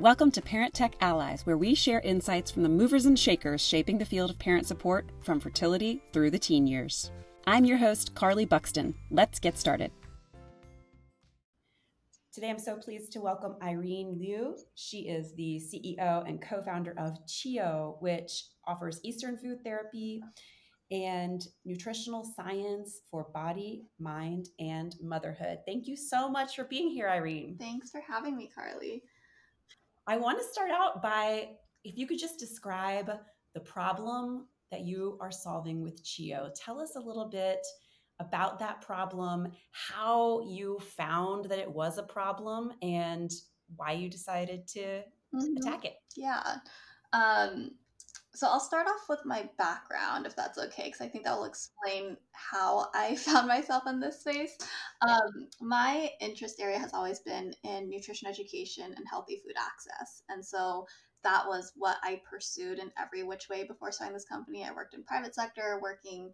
Welcome 0.00 0.32
to 0.32 0.42
Parent 0.42 0.74
Tech 0.74 0.96
Allies, 1.00 1.46
where 1.46 1.56
we 1.56 1.72
share 1.72 2.00
insights 2.00 2.50
from 2.50 2.64
the 2.64 2.68
movers 2.68 3.06
and 3.06 3.16
shakers 3.16 3.64
shaping 3.64 3.96
the 3.96 4.04
field 4.04 4.28
of 4.28 4.40
parent 4.40 4.66
support 4.66 5.06
from 5.22 5.38
fertility 5.38 6.02
through 6.12 6.32
the 6.32 6.38
teen 6.38 6.66
years. 6.66 7.12
I'm 7.46 7.64
your 7.64 7.78
host, 7.78 8.12
Carly 8.12 8.44
Buxton. 8.44 8.96
Let's 9.12 9.38
get 9.38 9.56
started. 9.56 9.92
Today, 12.32 12.50
I'm 12.50 12.58
so 12.58 12.74
pleased 12.74 13.12
to 13.12 13.20
welcome 13.20 13.54
Irene 13.62 14.18
Liu. 14.18 14.56
She 14.74 15.02
is 15.02 15.32
the 15.36 15.62
CEO 15.62 16.28
and 16.28 16.42
co 16.42 16.60
founder 16.60 16.98
of 16.98 17.16
Chiyo, 17.28 18.02
which 18.02 18.46
offers 18.66 18.98
Eastern 19.04 19.38
food 19.38 19.58
therapy 19.62 20.20
and 20.90 21.46
nutritional 21.64 22.24
science 22.36 23.02
for 23.12 23.28
body, 23.32 23.84
mind, 24.00 24.48
and 24.58 24.96
motherhood. 25.00 25.58
Thank 25.64 25.86
you 25.86 25.96
so 25.96 26.28
much 26.28 26.56
for 26.56 26.64
being 26.64 26.90
here, 26.90 27.08
Irene. 27.08 27.56
Thanks 27.60 27.90
for 27.90 28.00
having 28.00 28.36
me, 28.36 28.50
Carly. 28.52 29.04
I 30.06 30.16
want 30.16 30.38
to 30.38 30.44
start 30.44 30.70
out 30.70 31.02
by 31.02 31.48
if 31.84 31.96
you 31.96 32.06
could 32.06 32.18
just 32.18 32.38
describe 32.38 33.10
the 33.54 33.60
problem 33.60 34.46
that 34.70 34.82
you 34.82 35.18
are 35.20 35.30
solving 35.30 35.82
with 35.82 36.02
Chiyo. 36.04 36.50
Tell 36.54 36.80
us 36.80 36.96
a 36.96 37.00
little 37.00 37.28
bit 37.28 37.64
about 38.20 38.58
that 38.58 38.80
problem, 38.80 39.48
how 39.70 40.42
you 40.46 40.78
found 40.96 41.46
that 41.46 41.58
it 41.58 41.70
was 41.70 41.98
a 41.98 42.02
problem, 42.02 42.72
and 42.82 43.30
why 43.76 43.92
you 43.92 44.08
decided 44.08 44.66
to 44.68 45.02
mm-hmm. 45.34 45.56
attack 45.58 45.84
it. 45.84 45.94
Yeah. 46.16 46.56
Um, 47.12 47.70
so 48.34 48.48
I'll 48.48 48.60
start 48.60 48.86
off 48.88 49.08
with 49.08 49.20
my 49.24 49.48
background, 49.58 50.26
if 50.26 50.34
that's 50.34 50.58
okay, 50.58 50.84
because 50.84 51.00
I 51.00 51.08
think 51.08 51.24
that 51.24 51.36
will 51.36 51.44
explain 51.44 52.16
how 52.32 52.88
I 52.94 53.14
found 53.16 53.46
myself 53.46 53.84
in 53.86 54.00
this 54.00 54.20
space. 54.20 54.56
Um, 55.02 55.48
my 55.60 56.10
interest 56.20 56.60
area 56.60 56.78
has 56.78 56.92
always 56.92 57.20
been 57.20 57.54
in 57.62 57.88
nutrition 57.88 58.28
education 58.28 58.92
and 58.96 59.06
healthy 59.08 59.40
food 59.44 59.54
access. 59.56 60.22
And 60.28 60.44
so 60.44 60.86
that 61.22 61.46
was 61.46 61.72
what 61.76 61.96
I 62.02 62.20
pursued 62.28 62.78
in 62.78 62.90
every 62.98 63.22
which 63.22 63.48
way 63.48 63.64
before 63.64 63.92
starting 63.92 64.14
this 64.14 64.26
company. 64.26 64.64
I 64.64 64.72
worked 64.72 64.94
in 64.94 65.04
private 65.04 65.34
sector, 65.34 65.78
working 65.80 66.32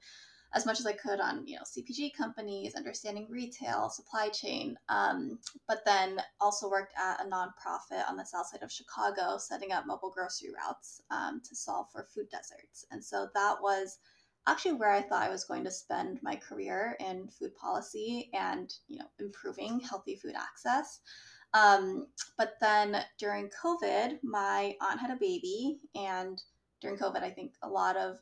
as 0.52 0.66
much 0.66 0.80
as 0.80 0.86
I 0.86 0.92
could 0.92 1.20
on 1.20 1.46
you 1.46 1.56
know 1.56 1.62
CPG 1.62 2.14
companies, 2.14 2.74
understanding 2.74 3.26
retail, 3.30 3.88
supply 3.88 4.28
chain, 4.28 4.76
um, 4.88 5.38
but 5.68 5.84
then 5.84 6.20
also 6.40 6.68
worked 6.68 6.94
at 6.98 7.24
a 7.24 7.28
nonprofit 7.28 8.08
on 8.08 8.16
the 8.16 8.24
south 8.24 8.48
side 8.48 8.62
of 8.62 8.72
Chicago, 8.72 9.38
setting 9.38 9.72
up 9.72 9.86
mobile 9.86 10.10
grocery 10.10 10.50
routes 10.50 11.02
um, 11.10 11.40
to 11.48 11.54
solve 11.54 11.86
for 11.92 12.06
food 12.14 12.28
deserts. 12.30 12.84
And 12.90 13.04
so 13.04 13.28
that 13.34 13.56
was 13.62 13.98
actually 14.46 14.72
where 14.72 14.90
I 14.90 15.02
thought 15.02 15.22
I 15.22 15.28
was 15.28 15.44
going 15.44 15.64
to 15.64 15.70
spend 15.70 16.18
my 16.22 16.34
career 16.34 16.96
in 16.98 17.28
food 17.28 17.54
policy 17.54 18.30
and 18.32 18.72
you 18.88 18.98
know 18.98 19.06
improving 19.18 19.80
healthy 19.80 20.16
food 20.16 20.34
access. 20.36 21.00
Um, 21.52 22.06
but 22.38 22.54
then 22.60 23.04
during 23.18 23.50
COVID, 23.62 24.18
my 24.22 24.76
aunt 24.80 25.00
had 25.00 25.10
a 25.10 25.16
baby, 25.16 25.80
and 25.94 26.40
during 26.80 26.96
COVID, 26.96 27.22
I 27.22 27.30
think 27.30 27.54
a 27.62 27.68
lot 27.68 27.96
of 27.96 28.18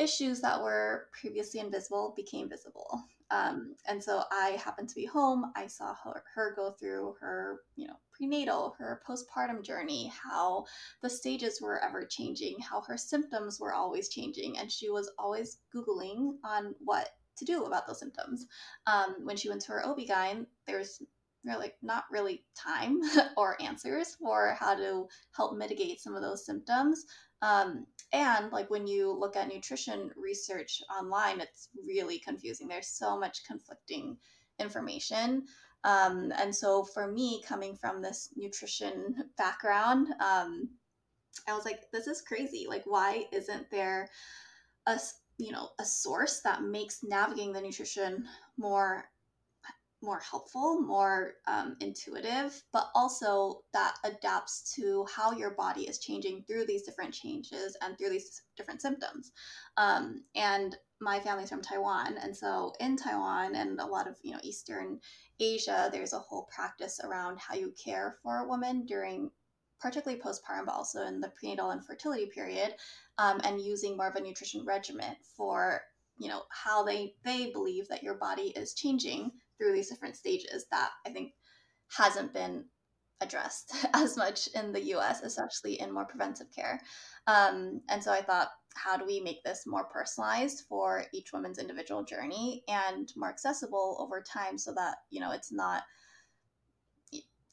issues 0.00 0.40
that 0.40 0.60
were 0.60 1.08
previously 1.12 1.60
invisible 1.60 2.14
became 2.16 2.48
visible. 2.48 3.02
Um, 3.30 3.76
and 3.86 4.02
so 4.02 4.24
I 4.32 4.58
happened 4.62 4.88
to 4.88 4.94
be 4.94 5.04
home. 5.04 5.52
I 5.54 5.68
saw 5.68 5.94
her, 6.02 6.24
her 6.34 6.54
go 6.56 6.72
through 6.72 7.14
her, 7.20 7.60
you 7.76 7.86
know, 7.86 7.94
prenatal, 8.12 8.74
her 8.78 9.02
postpartum 9.08 9.62
journey, 9.62 10.10
how 10.22 10.64
the 11.02 11.10
stages 11.10 11.60
were 11.62 11.82
ever 11.84 12.04
changing, 12.04 12.56
how 12.58 12.80
her 12.82 12.96
symptoms 12.96 13.60
were 13.60 13.72
always 13.72 14.08
changing. 14.08 14.58
And 14.58 14.70
she 14.70 14.90
was 14.90 15.12
always 15.16 15.58
Googling 15.74 16.34
on 16.44 16.74
what 16.80 17.10
to 17.36 17.44
do 17.44 17.64
about 17.64 17.86
those 17.86 18.00
symptoms. 18.00 18.46
Um, 18.86 19.16
when 19.22 19.36
she 19.36 19.48
went 19.48 19.60
to 19.62 19.72
her 19.72 19.86
OB-GYN, 19.86 20.46
there's 20.66 21.00
really 21.44 21.72
not 21.82 22.04
really 22.10 22.44
time 22.56 23.00
or 23.36 23.60
answers 23.62 24.16
for 24.16 24.56
how 24.58 24.74
to 24.74 25.06
help 25.34 25.56
mitigate 25.56 26.00
some 26.00 26.14
of 26.14 26.22
those 26.22 26.44
symptoms. 26.44 27.06
Um, 27.42 27.86
and 28.12 28.50
like 28.50 28.70
when 28.70 28.86
you 28.86 29.12
look 29.12 29.36
at 29.36 29.48
nutrition 29.48 30.10
research 30.16 30.82
online, 30.90 31.40
it's 31.40 31.68
really 31.86 32.18
confusing. 32.18 32.68
There's 32.68 32.88
so 32.88 33.18
much 33.18 33.44
conflicting 33.44 34.16
information. 34.58 35.44
Um, 35.84 36.32
and 36.36 36.54
so 36.54 36.84
for 36.84 37.10
me, 37.10 37.42
coming 37.46 37.76
from 37.76 38.02
this 38.02 38.30
nutrition 38.36 39.30
background, 39.38 40.08
um, 40.20 40.68
I 41.48 41.54
was 41.54 41.64
like, 41.64 41.90
this 41.92 42.06
is 42.06 42.20
crazy. 42.20 42.66
Like, 42.68 42.82
why 42.84 43.26
isn't 43.32 43.70
there 43.70 44.08
a 44.86 44.98
you 45.38 45.52
know 45.52 45.70
a 45.78 45.84
source 45.84 46.40
that 46.40 46.62
makes 46.62 47.02
navigating 47.02 47.52
the 47.52 47.60
nutrition 47.60 48.26
more 48.58 49.04
more 50.02 50.20
helpful, 50.20 50.80
more 50.80 51.34
um, 51.46 51.76
intuitive, 51.80 52.62
but 52.72 52.88
also 52.94 53.62
that 53.72 53.96
adapts 54.04 54.74
to 54.74 55.06
how 55.14 55.32
your 55.32 55.50
body 55.50 55.82
is 55.82 55.98
changing 55.98 56.42
through 56.46 56.66
these 56.66 56.82
different 56.82 57.12
changes 57.12 57.76
and 57.82 57.96
through 57.96 58.10
these 58.10 58.42
different 58.56 58.80
symptoms. 58.80 59.32
Um, 59.76 60.24
and 60.34 60.76
my 61.00 61.20
family's 61.20 61.48
from 61.48 61.62
Taiwan, 61.62 62.16
and 62.22 62.36
so 62.36 62.72
in 62.80 62.96
Taiwan 62.96 63.54
and 63.54 63.80
a 63.80 63.86
lot 63.86 64.08
of 64.08 64.16
you 64.22 64.32
know 64.32 64.40
Eastern 64.42 65.00
Asia, 65.38 65.88
there's 65.92 66.12
a 66.12 66.18
whole 66.18 66.48
practice 66.54 67.00
around 67.02 67.38
how 67.38 67.54
you 67.54 67.72
care 67.82 68.16
for 68.22 68.38
a 68.38 68.48
woman 68.48 68.84
during 68.86 69.30
particularly 69.80 70.22
postpartum, 70.22 70.66
but 70.66 70.74
also 70.74 71.06
in 71.06 71.20
the 71.20 71.32
prenatal 71.38 71.70
and 71.70 71.84
fertility 71.84 72.26
period, 72.26 72.74
um, 73.16 73.40
and 73.44 73.60
using 73.60 73.96
more 73.96 74.08
of 74.08 74.16
a 74.16 74.20
nutrition 74.20 74.64
regimen 74.64 75.16
for 75.36 75.82
you 76.18 76.28
know 76.28 76.42
how 76.50 76.84
they 76.84 77.14
they 77.24 77.50
believe 77.50 77.88
that 77.88 78.02
your 78.02 78.14
body 78.14 78.52
is 78.54 78.74
changing 78.74 79.32
through 79.60 79.72
these 79.72 79.90
different 79.90 80.16
stages 80.16 80.66
that 80.70 80.90
I 81.06 81.10
think 81.10 81.32
hasn't 81.96 82.32
been 82.32 82.64
addressed 83.20 83.74
as 83.94 84.16
much 84.16 84.48
in 84.54 84.72
the 84.72 84.82
US, 84.94 85.22
especially 85.22 85.80
in 85.80 85.92
more 85.92 86.06
preventive 86.06 86.48
care. 86.54 86.80
Um, 87.26 87.80
and 87.88 88.02
so 88.02 88.12
I 88.12 88.22
thought, 88.22 88.48
how 88.74 88.96
do 88.96 89.04
we 89.04 89.20
make 89.20 89.42
this 89.44 89.64
more 89.66 89.84
personalized 89.84 90.64
for 90.68 91.04
each 91.12 91.32
woman's 91.32 91.58
individual 91.58 92.04
journey 92.04 92.62
and 92.68 93.10
more 93.16 93.28
accessible 93.28 93.96
over 93.98 94.22
time 94.22 94.56
so 94.56 94.72
that, 94.74 94.98
you 95.10 95.20
know, 95.20 95.32
it's 95.32 95.52
not 95.52 95.82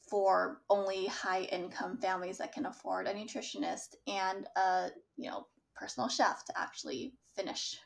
for 0.08 0.62
only 0.70 1.06
high 1.06 1.42
income 1.42 1.98
families 1.98 2.38
that 2.38 2.52
can 2.52 2.66
afford 2.66 3.06
a 3.06 3.12
nutritionist 3.12 3.94
and 4.06 4.46
a, 4.56 4.88
you 5.16 5.28
know, 5.28 5.46
personal 5.74 6.08
chef 6.08 6.44
to 6.46 6.58
actually 6.58 7.12
finish 7.36 7.76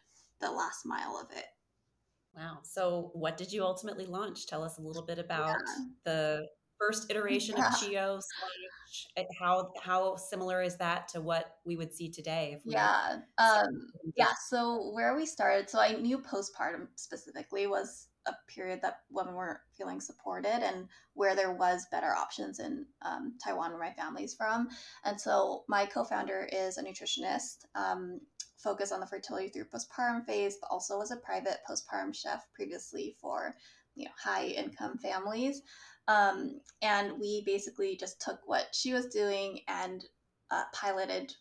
the 0.41 0.50
last 0.50 0.87
mile 0.87 1.19
of 1.21 1.37
it. 1.37 1.47
Wow. 2.37 2.59
So, 2.62 3.10
what 3.15 3.37
did 3.37 3.53
you 3.53 3.62
ultimately 3.62 4.06
launch? 4.06 4.47
Tell 4.47 4.62
us 4.62 4.78
a 4.78 4.81
little 4.81 5.03
bit 5.03 5.19
about 5.19 5.48
yeah. 5.48 5.84
the 6.04 6.47
first 6.78 7.10
iteration 7.10 7.56
yeah. 7.56 7.69
of 7.69 7.75
Chiyo. 7.75 8.20
Eh, 9.16 9.25
how 9.38 9.70
how 9.82 10.16
similar 10.16 10.62
is 10.62 10.76
that 10.76 11.09
to 11.09 11.21
what 11.21 11.56
we 11.65 11.76
would 11.76 11.94
see 11.94 12.10
today? 12.10 12.54
If 12.56 12.66
we 12.66 12.72
yeah, 12.75 13.19
um, 13.38 13.91
yeah. 14.16 14.32
So 14.48 14.91
where 14.92 15.15
we 15.15 15.26
started, 15.26 15.71
so 15.71 15.78
I 15.78 15.92
knew 15.92 16.19
postpartum 16.19 16.88
specifically 16.97 17.66
was 17.66 18.09
a 18.27 18.33
period 18.49 18.81
that 18.83 19.00
women 19.10 19.34
weren't 19.34 19.59
feeling 19.77 20.00
supported 20.00 20.65
and 20.65 20.88
where 21.15 21.34
there 21.34 21.53
was 21.53 21.87
better 21.91 22.15
options 22.15 22.60
in 22.60 22.87
um, 23.03 23.34
Taiwan, 23.44 23.71
where 23.71 23.81
my 23.81 23.93
family's 23.93 24.34
from. 24.34 24.69
And 25.05 25.21
so 25.21 25.65
my 25.69 25.87
co-founder 25.87 26.49
is 26.53 26.78
a 26.78 26.83
nutritionist. 26.83 27.65
Um, 27.75 28.21
focus 28.62 28.93
on 28.93 29.00
the 29.00 29.06
fertility 29.06 29.49
through 29.49 29.65
postpartum 29.65 30.25
phase, 30.25 30.59
but 30.60 30.69
also 30.71 30.99
was 30.99 31.10
a 31.10 31.16
private 31.16 31.59
postpartum 31.69 32.15
chef 32.15 32.47
previously 32.55 33.16
for 33.21 33.56
you 33.94 34.05
know 34.05 34.10
high 34.22 34.47
income 34.47 34.99
families. 34.99 35.62
Um, 36.09 36.60
and 36.81 37.19
we 37.21 37.43
basically 37.44 37.97
just 37.97 38.21
took 38.21 38.41
what 38.47 38.69
she 38.72 38.93
was 38.93 39.06
doing 39.06 39.60
and 39.69 40.04
uh, 40.50 40.65
piloted, 40.75 41.34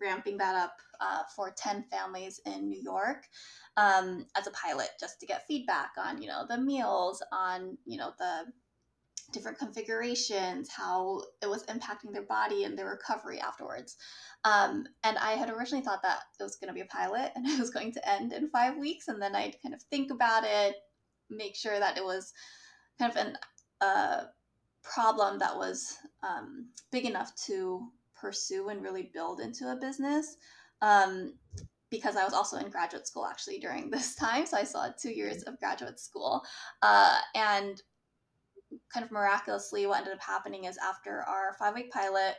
ramping 0.00 0.38
that 0.38 0.54
up 0.54 0.76
uh, 1.00 1.22
for 1.34 1.50
10 1.50 1.84
families 1.90 2.40
in 2.46 2.68
New 2.68 2.80
York 2.80 3.26
um, 3.76 4.26
as 4.36 4.46
a 4.46 4.52
pilot, 4.52 4.88
just 4.98 5.20
to 5.20 5.26
get 5.26 5.46
feedback 5.46 5.92
on, 5.98 6.20
you 6.20 6.28
know, 6.28 6.44
the 6.48 6.58
meals, 6.58 7.22
on, 7.32 7.76
you 7.84 7.98
know, 7.98 8.12
the 8.18 8.44
different 9.32 9.58
configurations, 9.58 10.70
how 10.70 11.22
it 11.42 11.48
was 11.48 11.64
impacting 11.64 12.12
their 12.12 12.22
body 12.22 12.64
and 12.64 12.78
their 12.78 12.88
recovery 12.88 13.40
afterwards. 13.40 13.96
Um, 14.44 14.86
and 15.04 15.18
I 15.18 15.32
had 15.32 15.50
originally 15.50 15.84
thought 15.84 16.02
that 16.02 16.20
it 16.40 16.42
was 16.42 16.56
going 16.56 16.68
to 16.68 16.74
be 16.74 16.80
a 16.80 16.86
pilot 16.86 17.32
and 17.34 17.46
it 17.48 17.58
was 17.58 17.70
going 17.70 17.92
to 17.92 18.08
end 18.08 18.32
in 18.32 18.48
five 18.48 18.76
weeks. 18.76 19.08
And 19.08 19.20
then 19.20 19.34
I'd 19.34 19.60
kind 19.62 19.74
of 19.74 19.82
think 19.82 20.10
about 20.10 20.44
it, 20.44 20.76
make 21.30 21.56
sure 21.56 21.78
that 21.78 21.98
it 21.98 22.04
was 22.04 22.32
kind 22.98 23.12
of 23.12 23.16
an 23.18 23.38
uh, 23.80 24.22
problem 24.82 25.38
that 25.38 25.56
was 25.56 25.96
um, 26.22 26.68
big 26.90 27.04
enough 27.04 27.34
to 27.46 27.86
pursue 28.20 28.68
and 28.68 28.82
really 28.82 29.10
build 29.12 29.40
into 29.40 29.70
a 29.70 29.76
business. 29.76 30.36
Um, 30.82 31.34
because 31.90 32.16
I 32.16 32.24
was 32.24 32.34
also 32.34 32.58
in 32.58 32.70
graduate 32.70 33.06
school 33.06 33.26
actually 33.26 33.58
during 33.58 33.90
this 33.90 34.14
time. 34.14 34.46
So 34.46 34.56
I 34.56 34.60
had 34.60 34.94
two 35.00 35.10
years 35.10 35.42
of 35.44 35.58
graduate 35.58 36.00
school. 36.00 36.42
Uh, 36.82 37.16
and 37.34 37.82
kind 38.92 39.04
of 39.04 39.10
miraculously, 39.10 39.86
what 39.86 39.98
ended 39.98 40.14
up 40.14 40.22
happening 40.22 40.64
is 40.64 40.76
after 40.78 41.22
our 41.22 41.54
five 41.58 41.74
week 41.74 41.90
pilot, 41.90 42.34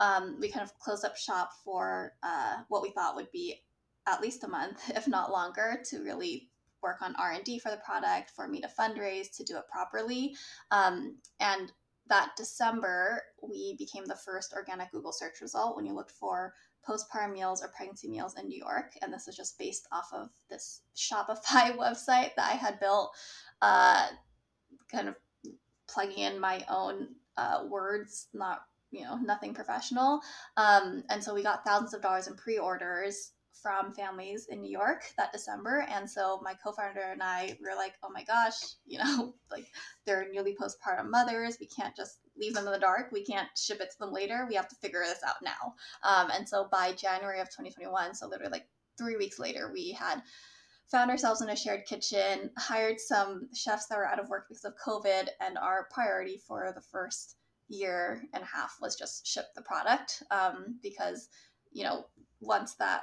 um, 0.00 0.38
we 0.40 0.50
kind 0.50 0.64
of 0.64 0.76
closed 0.78 1.04
up 1.04 1.16
shop 1.16 1.50
for 1.64 2.12
uh, 2.22 2.56
what 2.68 2.82
we 2.82 2.90
thought 2.90 3.16
would 3.16 3.30
be 3.32 3.60
at 4.06 4.20
least 4.20 4.44
a 4.44 4.48
month, 4.48 4.90
if 4.96 5.06
not 5.06 5.30
longer, 5.30 5.80
to 5.90 6.02
really 6.02 6.48
work 6.82 7.02
on 7.02 7.14
r&d 7.18 7.58
for 7.58 7.70
the 7.70 7.80
product 7.84 8.30
for 8.34 8.46
me 8.46 8.60
to 8.60 8.68
fundraise 8.68 9.36
to 9.36 9.42
do 9.44 9.56
it 9.56 9.64
properly 9.70 10.34
um, 10.70 11.16
and 11.40 11.72
that 12.08 12.30
December, 12.36 13.22
we 13.42 13.76
became 13.78 14.04
the 14.04 14.16
first 14.16 14.52
organic 14.54 14.90
Google 14.90 15.12
search 15.12 15.40
result 15.40 15.76
when 15.76 15.86
you 15.86 15.94
looked 15.94 16.12
for 16.12 16.54
postpartum 16.88 17.32
meals 17.32 17.62
or 17.62 17.68
pregnancy 17.68 18.08
meals 18.08 18.38
in 18.38 18.48
New 18.48 18.58
York. 18.58 18.92
And 19.02 19.12
this 19.12 19.28
is 19.28 19.36
just 19.36 19.58
based 19.58 19.86
off 19.92 20.08
of 20.12 20.30
this 20.48 20.82
Shopify 20.96 21.76
website 21.76 22.34
that 22.36 22.50
I 22.50 22.56
had 22.56 22.80
built, 22.80 23.14
uh, 23.62 24.08
kind 24.90 25.08
of 25.08 25.16
plugging 25.88 26.18
in 26.18 26.40
my 26.40 26.64
own 26.68 27.08
uh, 27.36 27.64
words, 27.68 28.28
not 28.32 28.62
you 28.90 29.02
know 29.04 29.16
nothing 29.16 29.52
professional. 29.52 30.20
Um, 30.56 31.04
and 31.10 31.22
so 31.22 31.34
we 31.34 31.42
got 31.42 31.64
thousands 31.64 31.94
of 31.94 32.02
dollars 32.02 32.26
in 32.26 32.36
pre-orders 32.36 33.32
from 33.62 33.92
families 33.92 34.46
in 34.50 34.60
New 34.60 34.70
York 34.70 35.02
that 35.16 35.32
December. 35.32 35.86
And 35.88 36.08
so 36.08 36.40
my 36.42 36.54
co-founder 36.54 37.00
and 37.00 37.22
I 37.22 37.56
were 37.60 37.76
like, 37.76 37.94
oh 38.02 38.10
my 38.12 38.24
gosh, 38.24 38.54
you 38.86 38.98
know, 38.98 39.34
like 39.50 39.66
they're 40.06 40.28
newly 40.32 40.54
postpartum 40.54 41.10
mothers. 41.10 41.58
We 41.60 41.66
can't 41.66 41.96
just 41.96 42.18
leave 42.36 42.54
them 42.54 42.66
in 42.66 42.72
the 42.72 42.78
dark. 42.78 43.10
We 43.12 43.24
can't 43.24 43.48
ship 43.56 43.80
it 43.80 43.90
to 43.90 43.98
them 43.98 44.12
later. 44.12 44.46
We 44.48 44.54
have 44.54 44.68
to 44.68 44.76
figure 44.76 45.02
this 45.04 45.22
out 45.26 45.36
now. 45.42 45.74
Um, 46.02 46.30
and 46.30 46.48
so 46.48 46.68
by 46.70 46.92
January 46.92 47.40
of 47.40 47.48
2021, 47.48 48.14
so 48.14 48.28
literally 48.28 48.52
like 48.52 48.68
three 48.96 49.16
weeks 49.16 49.38
later, 49.38 49.70
we 49.72 49.92
had 49.92 50.22
found 50.90 51.10
ourselves 51.10 51.42
in 51.42 51.50
a 51.50 51.56
shared 51.56 51.84
kitchen, 51.84 52.50
hired 52.56 52.98
some 52.98 53.48
chefs 53.54 53.86
that 53.86 53.98
were 53.98 54.06
out 54.06 54.18
of 54.18 54.28
work 54.28 54.46
because 54.48 54.64
of 54.64 54.74
COVID, 54.84 55.28
and 55.40 55.58
our 55.58 55.86
priority 55.90 56.40
for 56.46 56.72
the 56.74 56.80
first 56.80 57.36
year 57.68 58.22
and 58.32 58.42
a 58.42 58.46
half 58.46 58.76
was 58.80 58.96
just 58.96 59.26
ship 59.26 59.46
the 59.54 59.62
product 59.62 60.22
um, 60.30 60.78
because 60.82 61.28
you 61.72 61.84
know 61.84 62.06
once 62.40 62.74
that 62.76 63.02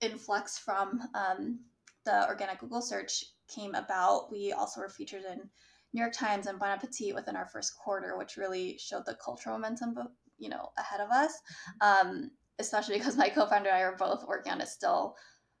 influx 0.00 0.58
from 0.58 1.00
um, 1.14 1.60
the 2.04 2.26
organic 2.28 2.58
Google 2.58 2.82
search 2.82 3.24
came 3.48 3.74
about, 3.74 4.30
we 4.30 4.52
also 4.52 4.80
were 4.80 4.88
featured 4.88 5.22
in 5.30 5.48
New 5.92 6.00
York 6.00 6.12
Times 6.12 6.46
and 6.46 6.58
Bon 6.58 6.70
Appetit 6.70 7.14
within 7.14 7.36
our 7.36 7.46
first 7.46 7.76
quarter, 7.76 8.16
which 8.16 8.36
really 8.36 8.78
showed 8.78 9.04
the 9.06 9.16
cultural 9.22 9.56
momentum, 9.56 9.94
you 10.38 10.48
know, 10.48 10.70
ahead 10.78 11.00
of 11.00 11.10
us. 11.10 11.32
Um, 11.80 12.30
especially 12.58 12.98
because 12.98 13.16
my 13.16 13.28
co-founder 13.28 13.68
and 13.68 13.78
I 13.78 13.82
are 13.82 13.96
both 13.96 14.26
working 14.26 14.52
on 14.52 14.60
it 14.60 14.68
still 14.68 15.16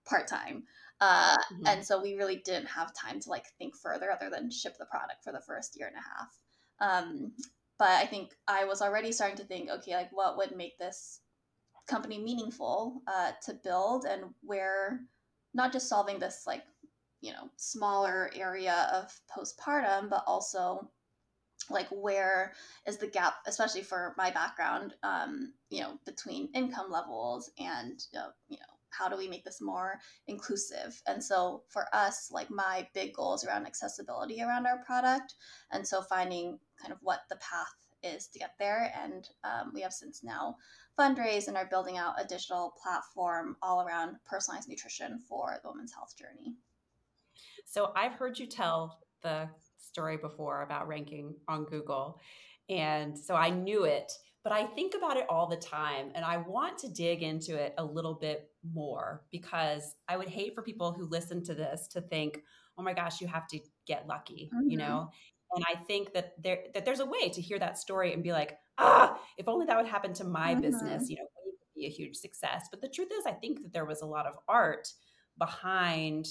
part 0.08 0.28
time, 0.28 0.64
uh, 1.00 1.36
mm-hmm. 1.36 1.66
and 1.66 1.84
so 1.84 2.00
we 2.00 2.14
really 2.14 2.36
didn't 2.36 2.66
have 2.66 2.94
time 2.94 3.20
to 3.20 3.30
like 3.30 3.46
think 3.58 3.76
further 3.76 4.10
other 4.10 4.30
than 4.30 4.50
ship 4.50 4.76
the 4.78 4.86
product 4.86 5.24
for 5.24 5.32
the 5.32 5.40
first 5.40 5.76
year 5.78 5.88
and 5.88 5.96
a 5.96 6.00
half. 6.00 7.04
Um, 7.04 7.32
but 7.78 7.90
I 7.90 8.06
think 8.06 8.30
I 8.46 8.64
was 8.64 8.82
already 8.82 9.10
starting 9.10 9.38
to 9.38 9.44
think, 9.44 9.70
okay, 9.70 9.94
like 9.94 10.10
what 10.12 10.36
would 10.36 10.56
make 10.56 10.78
this 10.78 11.20
company 11.88 12.18
meaningful 12.18 13.02
uh, 13.06 13.32
to 13.44 13.54
build 13.54 14.04
and 14.04 14.22
where 14.42 15.00
not 15.54 15.72
just 15.72 15.88
solving 15.88 16.18
this 16.18 16.44
like 16.46 16.62
you 17.20 17.32
know 17.32 17.48
smaller 17.56 18.30
area 18.34 18.88
of 18.92 19.12
postpartum 19.30 20.08
but 20.08 20.24
also 20.26 20.88
like 21.70 21.88
where 21.90 22.52
is 22.86 22.96
the 22.96 23.06
gap 23.06 23.34
especially 23.46 23.82
for 23.82 24.14
my 24.16 24.30
background 24.30 24.94
um, 25.02 25.52
you 25.70 25.80
know 25.80 25.98
between 26.04 26.48
income 26.54 26.90
levels 26.90 27.50
and 27.58 28.04
uh, 28.16 28.30
you 28.48 28.56
know 28.56 28.72
how 28.92 29.08
do 29.08 29.16
we 29.16 29.28
make 29.28 29.44
this 29.44 29.60
more 29.60 29.98
inclusive? 30.28 31.00
And 31.06 31.22
so 31.22 31.62
for 31.68 31.86
us 31.92 32.30
like 32.30 32.50
my 32.50 32.86
big 32.94 33.14
goals 33.14 33.44
around 33.44 33.66
accessibility 33.66 34.42
around 34.42 34.66
our 34.66 34.84
product. 34.84 35.34
And 35.72 35.86
so 35.86 36.02
finding 36.02 36.58
kind 36.80 36.92
of 36.92 36.98
what 37.02 37.22
the 37.28 37.36
path 37.36 37.74
is 38.02 38.28
to 38.28 38.38
get 38.38 38.52
there. 38.58 38.92
And 39.02 39.28
um, 39.44 39.72
we 39.74 39.80
have 39.80 39.92
since 39.92 40.22
now 40.22 40.56
fundraise 40.98 41.48
and 41.48 41.56
are 41.56 41.66
building 41.66 41.96
out 41.96 42.20
a 42.20 42.26
digital 42.26 42.74
platform 42.82 43.56
all 43.62 43.86
around 43.86 44.16
personalized 44.24 44.68
nutrition 44.68 45.18
for 45.28 45.58
the 45.62 45.70
women's 45.70 45.92
health 45.92 46.14
journey. 46.16 46.54
So 47.64 47.92
I've 47.96 48.12
heard 48.12 48.38
you 48.38 48.46
tell 48.46 49.00
the 49.22 49.48
story 49.78 50.16
before 50.16 50.62
about 50.62 50.88
ranking 50.88 51.34
on 51.48 51.64
Google. 51.64 52.20
And 52.68 53.18
so 53.18 53.34
I 53.34 53.50
knew 53.50 53.84
it, 53.84 54.12
but 54.42 54.52
I 54.52 54.64
think 54.64 54.94
about 54.94 55.16
it 55.16 55.26
all 55.28 55.46
the 55.46 55.56
time 55.56 56.10
and 56.14 56.24
I 56.24 56.38
want 56.38 56.78
to 56.78 56.88
dig 56.88 57.22
into 57.22 57.56
it 57.56 57.74
a 57.78 57.84
little 57.84 58.14
bit 58.14 58.50
more 58.72 59.24
because 59.30 59.94
I 60.08 60.16
would 60.16 60.28
hate 60.28 60.54
for 60.54 60.62
people 60.62 60.92
who 60.92 61.06
listen 61.06 61.42
to 61.44 61.54
this 61.54 61.88
to 61.88 62.00
think, 62.00 62.42
oh 62.78 62.82
my 62.82 62.92
gosh, 62.92 63.20
you 63.20 63.26
have 63.26 63.46
to 63.48 63.60
get 63.86 64.06
lucky, 64.06 64.50
mm-hmm. 64.54 64.70
you 64.70 64.78
know? 64.78 65.10
And 65.54 65.64
I 65.68 65.76
think 65.84 66.14
that 66.14 66.34
there 66.42 66.58
that 66.74 66.84
there's 66.84 67.00
a 67.00 67.06
way 67.06 67.28
to 67.28 67.40
hear 67.40 67.58
that 67.58 67.78
story 67.78 68.12
and 68.12 68.22
be 68.22 68.32
like, 68.32 68.58
ah, 68.78 69.18
if 69.36 69.48
only 69.48 69.66
that 69.66 69.76
would 69.76 69.86
happen 69.86 70.12
to 70.14 70.24
my 70.24 70.52
mm-hmm. 70.52 70.62
business, 70.62 71.08
you 71.10 71.16
know, 71.16 71.22
it 71.22 71.44
would 71.44 71.54
be 71.74 71.86
a 71.86 71.90
huge 71.90 72.16
success. 72.16 72.68
But 72.70 72.80
the 72.80 72.88
truth 72.88 73.10
is, 73.12 73.26
I 73.26 73.32
think 73.32 73.62
that 73.62 73.72
there 73.72 73.84
was 73.84 74.02
a 74.02 74.06
lot 74.06 74.26
of 74.26 74.34
art 74.48 74.88
behind 75.38 76.26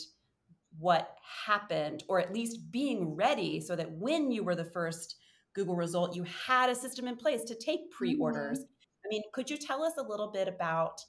what 0.80 1.18
happened, 1.46 2.04
or 2.08 2.20
at 2.20 2.34
least 2.34 2.72
being 2.72 3.16
ready 3.16 3.60
so 3.60 3.76
that 3.76 3.92
when 3.92 4.32
you 4.32 4.44
were 4.44 4.56
the 4.56 4.66
first 4.66 5.18
Google 5.54 5.76
result, 5.76 6.16
you 6.16 6.24
had 6.24 6.70
a 6.70 6.76
system 6.76 7.08
in 7.08 7.16
place 7.16 7.44
to 7.44 7.56
take 7.56 7.92
pre 7.92 8.18
orders. 8.18 8.60
Mm-hmm. 8.60 9.06
I 9.06 9.08
mean, 9.10 9.22
could 9.34 9.50
you 9.50 9.58
tell 9.58 9.84
us 9.84 9.94
a 9.98 10.08
little 10.08 10.32
bit 10.32 10.48
about? 10.48 11.02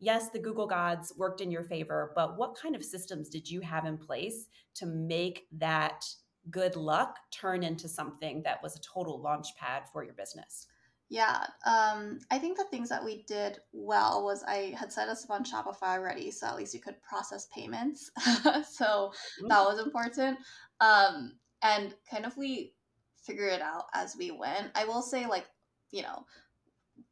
Yes, 0.00 0.30
the 0.30 0.38
Google 0.38 0.66
gods 0.66 1.12
worked 1.16 1.40
in 1.40 1.50
your 1.50 1.64
favor, 1.64 2.12
but 2.14 2.38
what 2.38 2.56
kind 2.56 2.76
of 2.76 2.84
systems 2.84 3.28
did 3.28 3.50
you 3.50 3.60
have 3.60 3.84
in 3.84 3.98
place 3.98 4.46
to 4.76 4.86
make 4.86 5.48
that 5.58 6.04
good 6.50 6.76
luck 6.76 7.16
turn 7.30 7.62
into 7.62 7.88
something 7.88 8.42
that 8.42 8.62
was 8.62 8.76
a 8.76 8.80
total 8.80 9.20
launch 9.20 9.56
pad 9.56 9.82
for 9.92 10.04
your 10.04 10.14
business? 10.14 10.66
Yeah, 11.10 11.46
um, 11.64 12.18
I 12.30 12.38
think 12.38 12.58
the 12.58 12.64
things 12.64 12.90
that 12.90 13.02
we 13.02 13.22
did 13.22 13.58
well 13.72 14.24
was 14.24 14.44
I 14.44 14.74
had 14.78 14.92
set 14.92 15.08
us 15.08 15.24
up 15.24 15.30
on 15.30 15.44
Shopify 15.44 15.96
already, 15.96 16.30
so 16.30 16.46
at 16.46 16.56
least 16.56 16.74
you 16.74 16.80
could 16.80 17.02
process 17.02 17.48
payments. 17.54 18.10
so 18.18 18.42
mm-hmm. 18.44 19.48
that 19.48 19.64
was 19.64 19.80
important. 19.82 20.38
Um, 20.80 21.32
and 21.62 21.94
kind 22.10 22.26
of 22.26 22.36
we 22.36 22.74
figured 23.22 23.54
it 23.54 23.62
out 23.62 23.84
as 23.94 24.16
we 24.18 24.30
went. 24.30 24.70
I 24.74 24.84
will 24.84 25.00
say, 25.00 25.26
like, 25.26 25.46
you 25.90 26.02
know, 26.02 26.26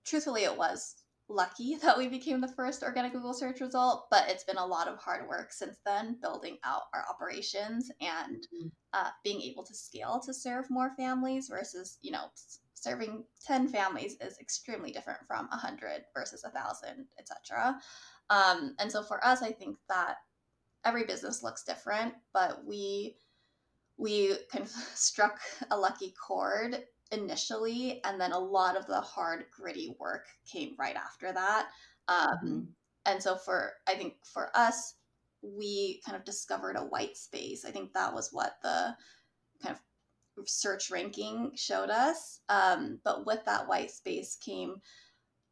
truthfully, 0.04 0.44
it 0.44 0.56
was 0.56 0.96
lucky 1.28 1.76
that 1.82 1.99
we 1.99 2.08
became 2.08 2.40
the 2.40 2.49
first 2.49 2.82
organic 2.82 3.12
Google 3.12 3.34
search 3.34 3.61
result, 3.61 4.06
but 4.11 4.28
it's 4.28 4.44
been 4.44 4.56
a 4.56 4.67
lot 4.67 4.88
of 4.88 4.99
hard 4.99 5.28
work 5.28 5.52
since 5.52 5.78
then, 5.84 6.19
building 6.20 6.58
out 6.64 6.82
our 6.94 7.05
operations 7.08 7.90
and 8.00 8.46
mm-hmm. 8.55 8.69
uh, 8.93 9.11
being 9.25 9.40
able 9.43 9.64
to 9.64 9.75
scale 9.75 10.20
to 10.25 10.32
serve 10.34 10.70
more 10.70 10.93
families 10.96 11.49
versus, 11.49 11.99
you 12.02 12.11
know, 12.11 12.26
serving 12.75 13.25
10 13.44 13.69
families 13.69 14.17
is 14.20 14.38
extremely 14.38 14.93
different 14.93 15.20
from 15.26 15.49
100 15.49 16.05
versus 16.14 16.43
1,000, 16.44 17.06
etc. 17.19 17.79
Um, 18.31 18.75
and 18.79 18.90
so 18.90 19.02
for 19.02 19.25
us, 19.25 19.43
I 19.43 19.52
think 19.52 19.76
that 19.88 20.17
every 20.84 21.05
business 21.05 21.43
looks 21.43 21.64
different, 21.64 22.14
but 22.32 22.64
we 22.64 23.17
we 23.99 24.37
kind 24.52 24.64
of 24.64 24.70
struck 24.94 25.40
a 25.70 25.76
lucky 25.76 26.14
chord 26.26 26.84
initially, 27.12 28.00
and 28.05 28.20
then 28.20 28.32
a 28.32 28.38
lot 28.38 28.76
of 28.76 28.87
the 28.87 29.00
hard, 29.00 29.44
gritty 29.50 29.94
work 29.99 30.26
came 30.50 30.75
right 30.79 30.97
after 30.97 31.32
that. 31.32 31.69
Um, 32.08 32.19
mm-hmm. 32.19 32.60
And 33.06 33.22
so, 33.22 33.36
for 33.36 33.72
I 33.89 33.94
think 33.94 34.15
for 34.25 34.51
us, 34.55 34.94
we 35.43 36.01
kind 36.05 36.17
of 36.17 36.25
discovered 36.25 36.77
a 36.77 36.84
white 36.84 37.17
space. 37.17 37.65
I 37.65 37.70
think 37.70 37.93
that 37.93 38.13
was 38.13 38.31
what 38.32 38.56
the 38.63 38.96
kind 39.63 39.77
of 39.77 40.48
search 40.48 40.91
ranking 40.91 41.53
showed 41.55 41.91
us. 41.91 42.41
Um, 42.48 42.98
but 43.05 43.27
with 43.27 43.44
that 43.46 43.69
white 43.69 43.91
space 43.91 44.36
came 44.36 44.77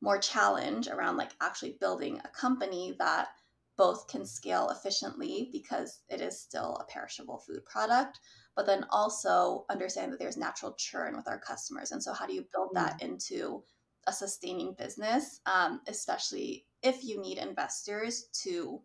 more 0.00 0.18
challenge 0.18 0.88
around 0.88 1.16
like 1.16 1.30
actually 1.40 1.76
building 1.80 2.20
a 2.24 2.28
company 2.28 2.94
that 2.98 3.28
both 3.76 4.06
can 4.08 4.26
scale 4.26 4.70
efficiently 4.70 5.48
because 5.52 6.00
it 6.08 6.20
is 6.20 6.40
still 6.40 6.76
a 6.76 6.84
perishable 6.92 7.38
food 7.38 7.64
product, 7.64 8.20
but 8.56 8.66
then 8.66 8.86
also 8.90 9.64
understand 9.68 10.12
that 10.12 10.18
there's 10.18 10.36
natural 10.36 10.74
churn 10.78 11.16
with 11.16 11.28
our 11.28 11.38
customers. 11.38 11.92
And 11.92 12.02
so, 12.02 12.12
how 12.12 12.26
do 12.26 12.34
you 12.34 12.44
build 12.52 12.70
that 12.74 13.00
mm. 13.00 13.04
into 13.04 13.62
a 14.06 14.12
sustaining 14.12 14.74
business, 14.74 15.40
um, 15.46 15.80
especially 15.88 16.66
if 16.82 17.04
you 17.04 17.20
need 17.20 17.38
investors 17.38 18.26
to, 18.42 18.80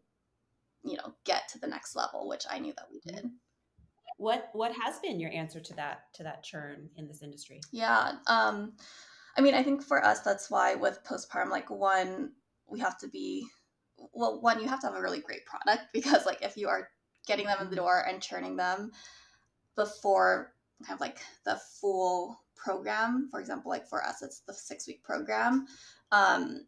you 0.83 0.97
know, 0.97 1.13
get 1.25 1.49
to 1.49 1.59
the 1.59 1.67
next 1.67 1.95
level, 1.95 2.27
which 2.27 2.45
I 2.49 2.59
knew 2.59 2.73
that 2.77 2.87
we 2.91 3.01
did. 3.11 3.29
What 4.17 4.49
what 4.53 4.73
has 4.73 4.99
been 4.99 5.19
your 5.19 5.31
answer 5.31 5.59
to 5.59 5.73
that 5.75 6.13
to 6.15 6.23
that 6.23 6.43
churn 6.43 6.89
in 6.97 7.07
this 7.07 7.21
industry? 7.23 7.61
Yeah, 7.71 8.13
um, 8.27 8.73
I 9.37 9.41
mean, 9.41 9.53
I 9.53 9.63
think 9.63 9.81
for 9.81 10.03
us, 10.03 10.19
that's 10.21 10.51
why 10.51 10.75
with 10.75 11.03
postpartum, 11.05 11.49
like 11.49 11.69
one, 11.69 12.31
we 12.67 12.79
have 12.79 12.97
to 12.99 13.07
be 13.07 13.45
well, 14.13 14.41
one, 14.41 14.61
you 14.61 14.67
have 14.67 14.81
to 14.81 14.87
have 14.87 14.95
a 14.95 15.01
really 15.01 15.21
great 15.21 15.45
product 15.45 15.87
because 15.93 16.25
like 16.25 16.41
if 16.41 16.57
you 16.57 16.67
are 16.67 16.89
getting 17.27 17.45
them 17.45 17.57
in 17.61 17.69
the 17.69 17.75
mm-hmm. 17.75 17.83
door 17.83 18.05
and 18.07 18.21
churning 18.21 18.55
them 18.55 18.91
before 19.75 20.53
kind 20.85 20.95
of 20.95 21.01
like 21.01 21.19
the 21.45 21.59
full 21.79 22.39
program, 22.55 23.27
for 23.31 23.39
example, 23.39 23.69
like 23.69 23.87
for 23.87 24.03
us, 24.03 24.21
it's 24.21 24.41
the 24.41 24.53
six 24.53 24.87
week 24.87 25.03
program, 25.03 25.67
um, 26.11 26.65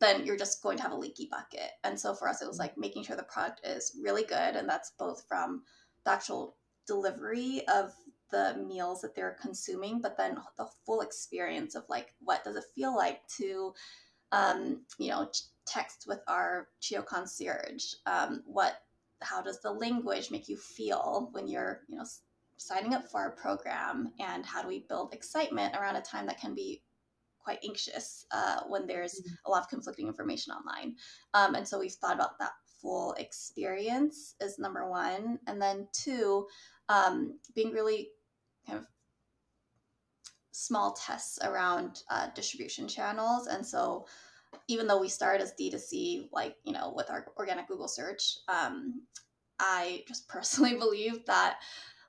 then 0.00 0.24
you're 0.24 0.36
just 0.36 0.62
going 0.62 0.76
to 0.76 0.82
have 0.82 0.92
a 0.92 0.96
leaky 0.96 1.28
bucket. 1.30 1.72
And 1.84 1.98
so 1.98 2.14
for 2.14 2.28
us, 2.28 2.40
it 2.40 2.48
was 2.48 2.58
like 2.58 2.78
making 2.78 3.04
sure 3.04 3.16
the 3.16 3.22
product 3.24 3.60
is 3.64 3.96
really 4.02 4.22
good. 4.22 4.56
And 4.56 4.68
that's 4.68 4.92
both 4.98 5.24
from 5.28 5.62
the 6.04 6.12
actual 6.12 6.56
delivery 6.86 7.62
of 7.68 7.92
the 8.30 8.64
meals 8.66 9.02
that 9.02 9.14
they're 9.14 9.36
consuming, 9.40 10.00
but 10.00 10.16
then 10.16 10.38
the 10.56 10.66
full 10.86 11.00
experience 11.02 11.74
of 11.74 11.84
like, 11.88 12.14
what 12.20 12.44
does 12.44 12.56
it 12.56 12.64
feel 12.74 12.96
like 12.96 13.20
to, 13.36 13.74
um, 14.32 14.80
you 14.98 15.10
know, 15.10 15.28
text 15.66 16.04
with 16.06 16.20
our 16.28 16.68
Chiyo 16.80 17.04
concierge? 17.04 17.94
Um, 18.06 18.42
what, 18.46 18.82
how 19.20 19.42
does 19.42 19.60
the 19.60 19.72
language 19.72 20.30
make 20.30 20.48
you 20.48 20.56
feel 20.56 21.28
when 21.32 21.46
you're, 21.48 21.80
you 21.88 21.96
know, 21.98 22.04
signing 22.60 22.92
up 22.92 23.10
for 23.10 23.20
our 23.20 23.30
program 23.30 24.12
and 24.20 24.44
how 24.44 24.60
do 24.60 24.68
we 24.68 24.84
build 24.88 25.14
excitement 25.14 25.74
around 25.74 25.96
a 25.96 26.02
time 26.02 26.26
that 26.26 26.38
can 26.38 26.54
be 26.54 26.82
quite 27.42 27.58
anxious 27.64 28.26
uh, 28.32 28.60
when 28.68 28.86
there's 28.86 29.14
mm-hmm. 29.14 29.34
a 29.46 29.50
lot 29.50 29.62
of 29.62 29.68
conflicting 29.68 30.06
information 30.06 30.52
online. 30.52 30.94
Um, 31.32 31.54
and 31.54 31.66
so 31.66 31.78
we've 31.78 31.92
thought 31.92 32.14
about 32.14 32.38
that 32.38 32.52
full 32.82 33.14
experience 33.14 34.34
is 34.42 34.58
number 34.58 34.90
one. 34.90 35.38
And 35.46 35.60
then 35.60 35.88
two, 35.92 36.46
um, 36.90 37.38
being 37.54 37.72
really 37.72 38.10
kind 38.66 38.78
of 38.78 38.86
small 40.52 40.92
tests 40.92 41.38
around 41.42 42.02
uh, 42.10 42.26
distribution 42.34 42.86
channels. 42.86 43.46
And 43.46 43.66
so 43.66 44.06
even 44.68 44.86
though 44.86 45.00
we 45.00 45.08
started 45.08 45.42
as 45.42 45.54
D2C, 45.58 46.28
like, 46.30 46.56
you 46.64 46.74
know, 46.74 46.92
with 46.94 47.10
our 47.10 47.26
organic 47.38 47.68
Google 47.68 47.88
search, 47.88 48.36
um, 48.48 49.00
I 49.58 50.04
just 50.06 50.28
personally 50.28 50.74
believe 50.74 51.24
that 51.24 51.58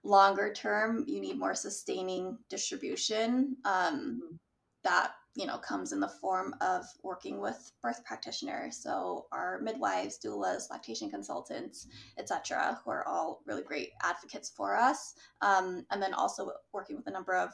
longer 0.03 0.51
term, 0.53 1.03
you 1.07 1.21
need 1.21 1.37
more 1.37 1.55
sustaining 1.55 2.37
distribution 2.49 3.55
um, 3.65 4.21
mm-hmm. 4.23 4.35
that 4.83 5.11
you 5.35 5.45
know 5.45 5.57
comes 5.57 5.93
in 5.93 5.99
the 5.99 6.07
form 6.07 6.53
of 6.59 6.85
working 7.03 7.39
with 7.39 7.71
birth 7.81 8.03
practitioners. 8.03 8.77
So 8.77 9.27
our 9.31 9.59
midwives 9.61 10.19
doulas 10.23 10.69
lactation 10.69 11.09
consultants 11.09 11.87
etc 12.17 12.79
who 12.83 12.91
are 12.91 13.07
all 13.07 13.41
really 13.45 13.63
great 13.63 13.91
advocates 14.03 14.49
for 14.49 14.75
us. 14.75 15.13
Um, 15.41 15.85
and 15.91 16.01
then 16.01 16.13
also 16.13 16.51
working 16.73 16.97
with 16.97 17.07
a 17.07 17.11
number 17.11 17.35
of 17.35 17.51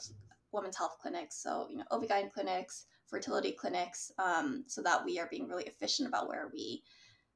women's 0.52 0.78
health 0.78 0.98
clinics. 1.02 1.42
So 1.44 1.68
you 1.70 1.78
know 1.78 1.84
OB-GYN 1.92 2.32
clinics 2.32 2.86
fertility 3.08 3.52
clinics 3.52 4.12
um, 4.20 4.64
so 4.68 4.82
that 4.84 5.04
we 5.04 5.20
are 5.20 5.28
being 5.32 5.48
really 5.48 5.64
efficient 5.64 6.08
about 6.08 6.28
where 6.28 6.50
we 6.54 6.84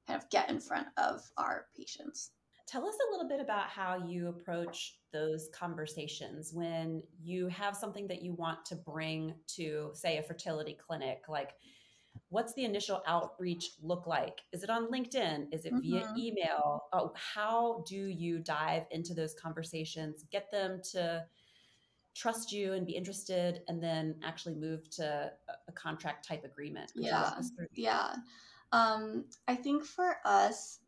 kind 0.07 0.21
of 0.21 0.29
get 0.29 0.49
in 0.49 0.59
front 0.59 0.87
of 0.97 1.21
our 1.37 1.65
patients. 1.77 2.31
Tell 2.67 2.85
us 2.87 2.95
a 2.95 3.11
little 3.11 3.27
bit 3.27 3.39
about 3.39 3.67
how 3.67 3.97
you 4.05 4.29
approach 4.29 4.97
those 5.11 5.49
conversations 5.53 6.53
when 6.53 7.03
you 7.21 7.47
have 7.47 7.75
something 7.75 8.07
that 8.07 8.21
you 8.21 8.33
want 8.33 8.65
to 8.65 8.75
bring 8.75 9.33
to, 9.55 9.91
say, 9.93 10.17
a 10.17 10.23
fertility 10.23 10.77
clinic. 10.85 11.23
Like, 11.27 11.53
what's 12.29 12.53
the 12.53 12.65
initial 12.65 13.01
outreach 13.07 13.71
look 13.81 14.07
like? 14.07 14.41
Is 14.51 14.63
it 14.63 14.69
on 14.69 14.91
LinkedIn? 14.91 15.53
Is 15.53 15.65
it 15.65 15.73
mm-hmm. 15.73 15.81
via 15.81 16.13
email? 16.17 16.83
Oh, 16.93 17.13
how 17.15 17.83
do 17.87 17.95
you 17.95 18.39
dive 18.39 18.83
into 18.91 19.13
those 19.13 19.33
conversations, 19.33 20.25
get 20.31 20.51
them 20.51 20.81
to 20.91 21.25
trust 22.13 22.51
you 22.51 22.73
and 22.73 22.85
be 22.85 22.93
interested, 22.93 23.61
and 23.67 23.81
then 23.81 24.15
actually 24.23 24.55
move 24.55 24.89
to 24.91 25.31
a 25.67 25.71
contract 25.71 26.27
type 26.27 26.43
agreement? 26.43 26.91
Yeah. 26.95 27.31
Yeah. 27.73 28.15
Um, 28.71 29.25
I 29.47 29.55
think 29.55 29.83
for 29.83 30.17
us, 30.25 30.79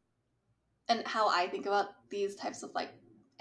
and 0.89 1.06
how 1.08 1.30
I 1.30 1.48
think 1.48 1.65
about 1.65 1.88
these 2.10 2.36
types 2.36 2.63
of 2.63 2.72
like 2.75 2.89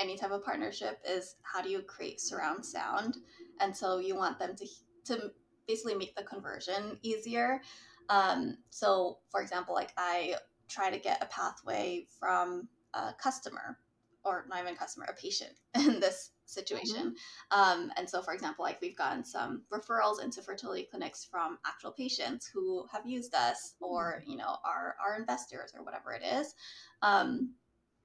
any 0.03 0.17
type 0.17 0.33
of 0.33 0.45
partnership 0.45 1.01
is 1.09 1.37
how 1.43 1.63
do 1.63 1.71
you 1.71 1.83
create 1.83 2.21
surround 2.21 2.65
sound? 2.65 3.19
And 3.61 3.75
so 3.75 3.99
you 3.99 4.17
want 4.17 4.39
them 4.39 4.57
to 4.57 4.67
to 5.05 5.31
basically 5.69 5.95
make 5.95 6.17
the 6.17 6.25
conversion 6.25 6.99
easier. 7.03 7.61
Um, 8.09 8.59
so 8.71 9.19
for 9.31 9.41
example, 9.41 9.75
like 9.75 9.93
I 9.97 10.35
try 10.69 10.91
to 10.91 10.99
get 10.99 11.23
a 11.23 11.27
pathway 11.27 12.07
from 12.19 12.69
a 12.95 13.15
customer 13.15 13.79
or 14.25 14.45
not 14.49 14.61
even 14.61 14.77
customer, 14.77 15.07
a 15.09 15.15
patient 15.15 15.53
in 15.75 16.01
this 16.01 16.31
situation. 16.47 17.15
Mm-hmm. 17.53 17.61
Um, 17.61 17.93
and 17.97 18.09
so, 18.09 18.23
for 18.23 18.35
example, 18.35 18.65
like 18.65 18.81
we've 18.81 18.97
gotten 18.97 19.25
some 19.25 19.63
referrals 19.73 20.23
into 20.23 20.43
fertility 20.43 20.87
clinics 20.89 21.27
from 21.29 21.59
actual 21.67 21.93
patients 21.93 22.49
who 22.53 22.87
have 22.93 23.07
used 23.07 23.35
us 23.35 23.75
or, 23.81 24.21
mm-hmm. 24.21 24.31
you 24.31 24.37
know, 24.37 24.57
are, 24.65 24.97
our 25.05 25.19
investors 25.19 25.73
or 25.77 25.85
whatever 25.85 26.13
it 26.13 26.23
is. 26.23 26.55
Um, 27.03 27.55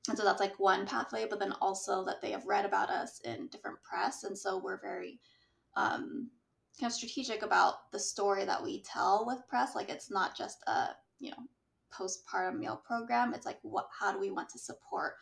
and 0.07 0.17
so 0.17 0.23
that's 0.23 0.39
like 0.39 0.59
one 0.59 0.85
pathway, 0.85 1.25
but 1.29 1.39
then 1.39 1.53
also 1.61 2.05
that 2.05 2.21
they 2.21 2.31
have 2.31 2.45
read 2.45 2.65
about 2.65 2.89
us 2.89 3.19
in 3.25 3.47
different 3.47 3.81
press. 3.83 4.23
And 4.23 4.37
so 4.37 4.57
we're 4.57 4.79
very 4.79 5.19
um, 5.75 6.29
kind 6.79 6.89
of 6.89 6.95
strategic 6.95 7.41
about 7.41 7.91
the 7.91 7.99
story 7.99 8.45
that 8.45 8.63
we 8.63 8.83
tell 8.83 9.25
with 9.27 9.47
press. 9.49 9.75
Like 9.75 9.89
it's 9.89 10.09
not 10.09 10.37
just 10.37 10.59
a, 10.67 10.89
you 11.19 11.31
know, 11.31 11.37
postpartum 11.93 12.59
meal 12.59 12.81
program. 12.85 13.33
It's 13.33 13.45
like, 13.45 13.59
what, 13.63 13.87
how 13.97 14.11
do 14.11 14.19
we 14.19 14.31
want 14.31 14.49
to 14.49 14.59
support 14.59 15.13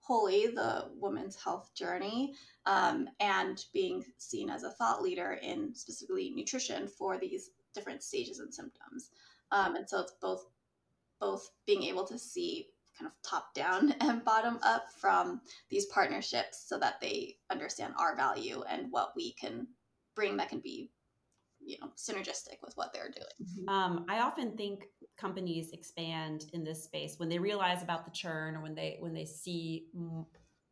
wholly 0.00 0.46
the 0.46 0.84
woman's 1.00 1.36
health 1.36 1.70
journey 1.74 2.32
um, 2.66 3.08
and 3.18 3.64
being 3.72 4.04
seen 4.18 4.48
as 4.50 4.62
a 4.62 4.70
thought 4.70 5.02
leader 5.02 5.38
in 5.42 5.74
specifically 5.74 6.30
nutrition 6.30 6.86
for 6.86 7.18
these 7.18 7.50
different 7.74 8.02
stages 8.02 8.38
and 8.38 8.54
symptoms. 8.54 9.10
Um, 9.50 9.74
and 9.76 9.88
so 9.88 10.00
it's 10.00 10.14
both 10.20 10.46
both 11.18 11.50
being 11.66 11.82
able 11.84 12.06
to 12.06 12.18
see 12.18 12.68
kind 12.98 13.10
of 13.10 13.28
top 13.28 13.54
down 13.54 13.92
and 14.00 14.24
bottom 14.24 14.58
up 14.62 14.86
from 14.98 15.40
these 15.70 15.86
partnerships 15.86 16.64
so 16.66 16.78
that 16.78 17.00
they 17.00 17.36
understand 17.50 17.94
our 17.98 18.16
value 18.16 18.62
and 18.68 18.90
what 18.90 19.12
we 19.16 19.32
can 19.32 19.66
bring 20.14 20.36
that 20.36 20.48
can 20.48 20.60
be 20.60 20.90
you 21.60 21.76
know 21.80 21.88
synergistic 21.96 22.56
with 22.62 22.74
what 22.76 22.92
they're 22.92 23.10
doing 23.10 23.26
mm-hmm. 23.42 23.68
um, 23.68 24.04
i 24.08 24.20
often 24.20 24.56
think 24.56 24.84
companies 25.18 25.72
expand 25.72 26.46
in 26.52 26.62
this 26.62 26.84
space 26.84 27.14
when 27.18 27.28
they 27.28 27.38
realize 27.38 27.82
about 27.82 28.04
the 28.04 28.10
churn 28.10 28.54
or 28.54 28.60
when 28.60 28.74
they 28.74 28.96
when 29.00 29.14
they 29.14 29.24
see 29.24 29.86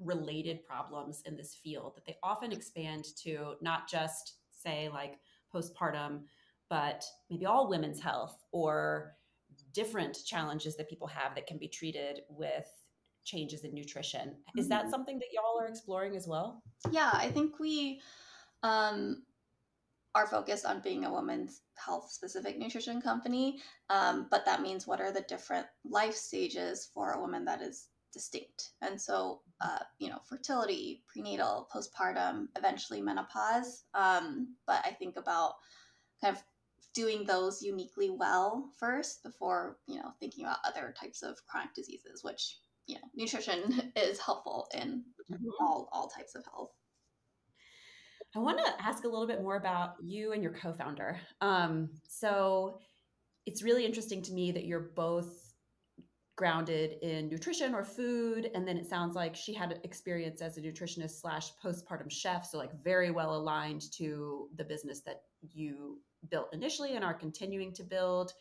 related 0.01 0.65
problems 0.67 1.23
in 1.27 1.37
this 1.37 1.59
field 1.63 1.95
that 1.95 2.05
they 2.05 2.17
often 2.23 2.53
expand 2.53 3.05
to 3.17 3.55
not 3.61 3.89
just 3.89 4.37
say 4.51 4.89
like 4.89 5.19
postpartum 5.53 6.21
but 6.69 7.05
maybe 7.31 7.47
all 7.47 7.69
women's 7.69 8.01
health 8.01 8.45
or 8.53 9.15
different 9.75 10.19
challenges 10.25 10.77
that 10.77 10.89
people 10.89 11.07
have 11.09 11.35
that 11.35 11.47
can 11.47 11.59
be 11.59 11.69
treated 11.69 12.21
with 12.29 12.67
changes 13.25 13.65
in 13.65 13.75
nutrition. 13.75 14.37
Is 14.57 14.69
that 14.69 14.83
mm-hmm. 14.83 14.91
something 14.91 15.19
that 15.19 15.29
y'all 15.33 15.61
are 15.61 15.67
exploring 15.67 16.17
as 16.17 16.27
well? 16.27 16.63
Yeah, 16.91 17.11
I 17.13 17.29
think 17.29 17.59
we 17.59 18.01
um, 18.63 19.23
are 20.15 20.27
focused 20.27 20.65
on 20.65 20.81
being 20.81 21.05
a 21.05 21.13
women's 21.13 21.63
health 21.77 22.11
specific 22.11 22.59
nutrition 22.59 23.01
company. 23.01 23.61
Um, 23.91 24.29
but 24.31 24.45
that 24.47 24.63
means 24.63 24.87
what 24.87 25.01
are 25.01 25.13
the 25.13 25.23
different 25.23 25.67
life 25.85 26.15
stages 26.15 26.89
for 26.95 27.13
a 27.13 27.21
woman 27.21 27.45
that 27.47 27.61
is 27.61 27.89
distinct? 28.13 28.71
And 28.81 29.01
so, 29.01 29.41
uh, 29.61 29.81
you 29.99 30.09
know, 30.09 30.21
fertility, 30.29 31.03
prenatal, 31.13 31.69
postpartum, 31.75 32.47
eventually 32.57 33.03
menopause. 33.03 33.85
Um, 33.95 34.55
but 34.67 34.85
I 34.85 34.91
think 34.91 35.17
about 35.17 35.55
kind 36.23 36.37
of 36.37 36.43
doing 36.95 37.25
those 37.25 37.63
uniquely 37.63 38.11
well 38.11 38.71
first 38.79 39.23
before 39.23 39.79
you 39.87 39.97
know 39.97 40.13
thinking 40.21 40.45
about 40.45 40.59
other 40.65 40.95
types 40.99 41.23
of 41.23 41.37
chronic 41.47 41.75
diseases 41.75 42.23
which 42.23 42.59
you 42.87 42.95
know 42.95 43.01
nutrition 43.15 43.93
is 43.97 44.19
helpful 44.19 44.69
in 44.75 45.03
mm-hmm. 45.31 45.45
all 45.61 45.89
all 45.93 46.09
types 46.09 46.35
of 46.35 46.45
health 46.45 46.71
i 48.37 48.39
want 48.39 48.59
to 48.59 48.85
ask 48.85 49.05
a 49.05 49.09
little 49.09 49.27
bit 49.27 49.43
more 49.43 49.57
about 49.57 49.95
you 50.03 50.33
and 50.33 50.43
your 50.43 50.53
co-founder 50.53 51.19
um, 51.41 51.91
so 52.09 52.79
it's 53.47 53.63
really 53.63 53.85
interesting 53.85 54.23
to 54.23 54.33
me 54.33 54.53
that 54.53 54.65
you're 54.65 54.91
both 54.95 55.55
grounded 56.37 56.97
in 57.03 57.29
nutrition 57.29 57.75
or 57.75 57.85
food 57.85 58.51
and 58.55 58.67
then 58.67 58.77
it 58.77 58.87
sounds 58.87 59.15
like 59.15 59.37
she 59.37 59.55
had 59.55 59.79
experience 59.85 60.43
as 60.43 60.57
a 60.57 60.61
nutritionist 60.61 61.21
slash 61.21 61.53
postpartum 61.63 62.11
chef 62.11 62.45
so 62.45 62.59
like 62.59 62.73
very 62.83 63.13
well 63.13 63.37
aligned 63.37 63.83
to 63.93 64.49
the 64.57 64.65
business 64.65 65.01
that 65.01 65.23
you 65.53 66.01
built 66.31 66.49
initially 66.53 66.97
and 66.97 67.05
are 67.05 67.15
continuing 67.15 67.73
to 67.75 67.83
build. 67.83 68.33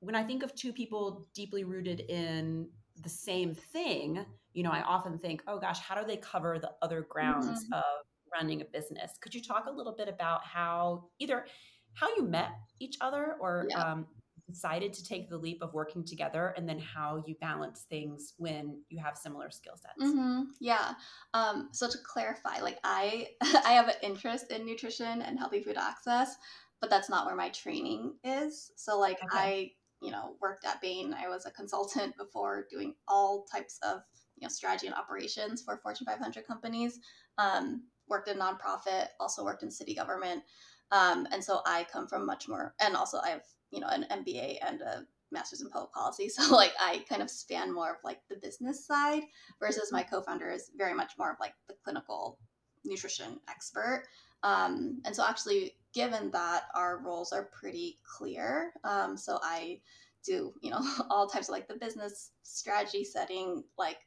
When 0.00 0.14
I 0.14 0.22
think 0.22 0.42
of 0.42 0.54
two 0.54 0.72
people 0.72 1.28
deeply 1.34 1.64
rooted 1.64 2.00
in 2.00 2.68
the 3.02 3.08
same 3.08 3.54
thing, 3.54 4.24
you 4.52 4.62
know, 4.62 4.70
I 4.70 4.82
often 4.82 5.18
think, 5.18 5.42
oh 5.46 5.58
gosh, 5.58 5.78
how 5.80 6.00
do 6.00 6.06
they 6.06 6.16
cover 6.16 6.58
the 6.58 6.72
other 6.82 7.02
grounds 7.02 7.64
mm-hmm. 7.64 7.72
of 7.74 7.84
running 8.32 8.62
a 8.62 8.64
business? 8.64 9.12
Could 9.20 9.34
you 9.34 9.42
talk 9.42 9.66
a 9.66 9.70
little 9.70 9.94
bit 9.94 10.08
about 10.08 10.44
how 10.44 11.04
either 11.18 11.46
how 11.94 12.08
you 12.16 12.22
met 12.22 12.50
each 12.78 12.96
other 13.00 13.36
or 13.40 13.66
yeah. 13.68 13.78
um, 13.78 14.06
decided 14.50 14.92
to 14.92 15.04
take 15.04 15.28
the 15.28 15.36
leap 15.36 15.62
of 15.62 15.72
working 15.72 16.04
together 16.04 16.54
and 16.56 16.68
then 16.68 16.78
how 16.78 17.22
you 17.26 17.34
balance 17.40 17.86
things 17.88 18.34
when 18.36 18.78
you 18.88 18.98
have 18.98 19.16
similar 19.16 19.50
skill 19.50 19.74
sets 19.76 20.12
mm-hmm. 20.12 20.42
yeah 20.60 20.92
um, 21.34 21.68
so 21.72 21.88
to 21.88 21.98
clarify 22.04 22.60
like 22.60 22.78
i 22.84 23.28
i 23.64 23.72
have 23.72 23.88
an 23.88 23.94
interest 24.02 24.50
in 24.50 24.66
nutrition 24.66 25.22
and 25.22 25.38
healthy 25.38 25.62
food 25.62 25.76
access 25.76 26.36
but 26.80 26.90
that's 26.90 27.10
not 27.10 27.26
where 27.26 27.36
my 27.36 27.50
training 27.50 28.14
is. 28.24 28.72
So 28.76 28.98
like 28.98 29.18
okay. 29.24 29.28
I, 29.32 29.70
you 30.00 30.10
know, 30.10 30.36
worked 30.40 30.64
at 30.64 30.80
Bain. 30.80 31.14
I 31.14 31.28
was 31.28 31.46
a 31.46 31.50
consultant 31.50 32.16
before 32.16 32.66
doing 32.70 32.94
all 33.06 33.44
types 33.44 33.78
of, 33.82 34.00
you 34.36 34.46
know, 34.46 34.48
strategy 34.48 34.86
and 34.86 34.96
operations 34.96 35.62
for 35.62 35.76
Fortune 35.76 36.06
500 36.06 36.46
companies. 36.46 36.98
Um, 37.38 37.84
worked 38.08 38.28
in 38.28 38.38
nonprofit, 38.38 39.08
also 39.20 39.44
worked 39.44 39.62
in 39.62 39.70
city 39.70 39.94
government. 39.94 40.42
Um, 40.90 41.28
and 41.32 41.42
so 41.44 41.60
I 41.66 41.86
come 41.92 42.08
from 42.08 42.26
much 42.26 42.48
more, 42.48 42.74
and 42.80 42.96
also 42.96 43.18
I 43.18 43.28
have, 43.28 43.44
you 43.70 43.80
know, 43.80 43.88
an 43.88 44.06
MBA 44.10 44.56
and 44.66 44.80
a 44.80 45.06
master's 45.30 45.60
in 45.60 45.70
public 45.70 45.92
policy. 45.92 46.28
So 46.40 46.54
like 46.54 46.72
I 46.80 47.04
kind 47.08 47.22
of 47.22 47.30
span 47.30 47.72
more 47.72 47.90
of 47.90 47.96
like 48.04 48.20
the 48.28 48.36
business 48.36 48.86
side 48.86 49.22
versus 49.60 49.92
my 49.92 50.02
co-founder 50.02 50.50
is 50.50 50.70
very 50.76 50.94
much 50.94 51.12
more 51.18 51.30
of 51.30 51.36
like 51.40 51.54
the 51.68 51.74
clinical 51.84 52.38
nutrition 52.84 53.38
expert. 53.48 54.04
Um, 54.42 55.00
and 55.04 55.14
so 55.14 55.24
actually 55.26 55.74
given 55.92 56.30
that 56.30 56.64
our 56.74 56.98
roles 57.04 57.32
are 57.32 57.50
pretty 57.52 57.98
clear. 58.04 58.72
Um, 58.84 59.16
so 59.16 59.38
I 59.42 59.80
do, 60.24 60.52
you 60.60 60.70
know, 60.70 60.80
all 61.10 61.28
types 61.28 61.48
of 61.48 61.52
like 61.52 61.68
the 61.68 61.74
business 61.74 62.32
strategy 62.42 63.04
setting, 63.04 63.64
like 63.78 63.98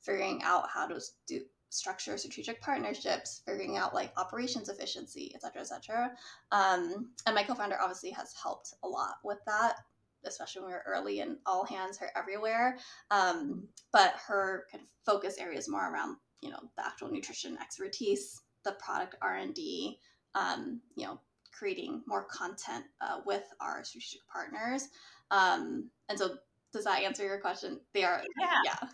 figuring 0.00 0.40
out 0.44 0.68
how 0.72 0.86
to 0.86 1.00
do 1.26 1.40
structure 1.70 2.16
strategic 2.16 2.60
partnerships, 2.60 3.42
figuring 3.46 3.76
out 3.76 3.94
like 3.94 4.12
operations 4.16 4.68
efficiency, 4.68 5.32
et 5.34 5.42
cetera, 5.42 5.60
et 5.60 5.66
cetera. 5.66 6.12
Um, 6.52 7.10
and 7.26 7.34
my 7.34 7.42
co-founder 7.42 7.80
obviously 7.80 8.10
has 8.10 8.32
helped 8.40 8.74
a 8.84 8.88
lot 8.88 9.16
with 9.24 9.38
that, 9.46 9.78
especially 10.24 10.62
when 10.62 10.70
we 10.70 10.74
were 10.74 10.84
early 10.86 11.20
and 11.20 11.38
all 11.46 11.64
hands 11.64 11.98
are 12.00 12.10
everywhere. 12.16 12.78
Um, 13.10 13.66
but 13.92 14.14
her 14.26 14.66
kind 14.70 14.84
of 14.84 14.88
focus 15.04 15.36
area 15.38 15.58
is 15.58 15.68
more 15.68 15.92
around, 15.92 16.16
you 16.42 16.50
know, 16.50 16.60
the 16.76 16.86
actual 16.86 17.10
nutrition 17.10 17.58
expertise, 17.60 18.40
the 18.64 18.72
product 18.72 19.16
R&D, 19.22 19.98
um, 20.34 20.80
you 20.96 21.06
know, 21.06 21.20
creating 21.52 22.02
more 22.06 22.24
content 22.24 22.84
uh, 23.00 23.20
with 23.24 23.44
our 23.60 23.84
strategic 23.84 24.20
partners. 24.32 24.88
Um, 25.30 25.90
and 26.08 26.18
so 26.18 26.36
does 26.72 26.84
that 26.84 27.02
answer 27.02 27.24
your 27.24 27.40
question? 27.40 27.80
They 27.92 28.04
are, 28.04 28.22
Yeah. 28.40 28.60
yeah. 28.64 28.88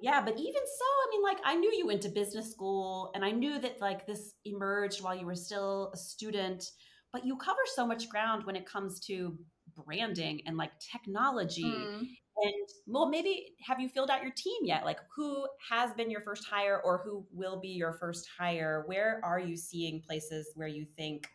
Yeah, 0.00 0.20
but 0.20 0.36
even 0.36 0.52
so, 0.52 0.84
I 0.84 1.06
mean, 1.12 1.22
like, 1.22 1.38
I 1.44 1.54
knew 1.54 1.72
you 1.72 1.86
went 1.86 2.02
to 2.02 2.08
business 2.08 2.50
school 2.50 3.12
and 3.14 3.24
I 3.24 3.30
knew 3.30 3.60
that, 3.60 3.80
like, 3.80 4.04
this 4.04 4.34
emerged 4.44 5.00
while 5.00 5.14
you 5.14 5.24
were 5.26 5.36
still 5.36 5.92
a 5.94 5.96
student, 5.96 6.64
but 7.12 7.24
you 7.24 7.36
cover 7.36 7.60
so 7.66 7.86
much 7.86 8.08
ground 8.08 8.44
when 8.44 8.56
it 8.56 8.66
comes 8.66 8.98
to 9.06 9.38
branding 9.74 10.42
and 10.46 10.56
like 10.56 10.72
technology. 10.80 11.62
Mm. 11.62 12.06
And 12.36 12.68
well, 12.86 13.08
maybe 13.08 13.54
have 13.66 13.80
you 13.80 13.88
filled 13.88 14.10
out 14.10 14.22
your 14.22 14.32
team 14.32 14.62
yet? 14.64 14.84
Like, 14.84 14.98
who 15.14 15.46
has 15.70 15.92
been 15.92 16.10
your 16.10 16.22
first 16.22 16.44
hire 16.44 16.80
or 16.84 17.02
who 17.04 17.26
will 17.30 17.60
be 17.60 17.68
your 17.68 17.92
first 17.92 18.26
hire? 18.38 18.84
Where 18.86 19.20
are 19.22 19.38
you 19.38 19.56
seeing 19.56 20.02
places 20.02 20.50
where 20.54 20.68
you 20.68 20.86
think, 20.96 21.28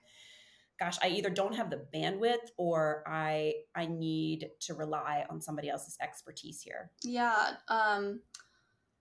gosh, 0.79 0.97
I 1.01 1.09
either 1.09 1.29
don't 1.29 1.55
have 1.55 1.69
the 1.69 1.85
bandwidth 1.93 2.49
or 2.57 3.03
I 3.07 3.53
I 3.75 3.85
need 3.85 4.49
to 4.61 4.73
rely 4.73 5.25
on 5.29 5.41
somebody 5.41 5.69
else's 5.69 5.97
expertise 6.01 6.61
here? 6.61 6.91
Yeah. 7.03 7.51
Um, 7.67 8.21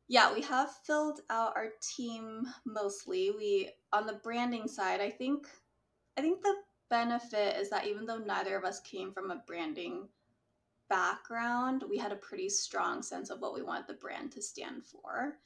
yeah, 0.08 0.32
we 0.32 0.42
have 0.42 0.70
filled 0.86 1.20
out 1.30 1.56
our 1.56 1.70
team 1.96 2.44
mostly. 2.64 3.30
We 3.30 3.70
on 3.92 4.06
the 4.06 4.20
branding 4.22 4.68
side, 4.68 5.00
I 5.00 5.10
think 5.10 5.46
I 6.16 6.20
think 6.20 6.42
the 6.42 6.54
benefit 6.88 7.56
is 7.56 7.70
that 7.70 7.86
even 7.86 8.06
though 8.06 8.18
neither 8.18 8.56
of 8.56 8.64
us 8.64 8.80
came 8.80 9.12
from 9.12 9.30
a 9.30 9.42
branding 9.46 10.08
background, 10.88 11.84
we 11.88 11.98
had 11.98 12.12
a 12.12 12.16
pretty 12.16 12.48
strong 12.48 13.02
sense 13.02 13.30
of 13.30 13.40
what 13.40 13.54
we 13.54 13.62
wanted 13.62 13.86
the 13.86 13.94
brand 13.94 14.32
to 14.32 14.42
stand 14.42 14.84
for. 14.84 15.38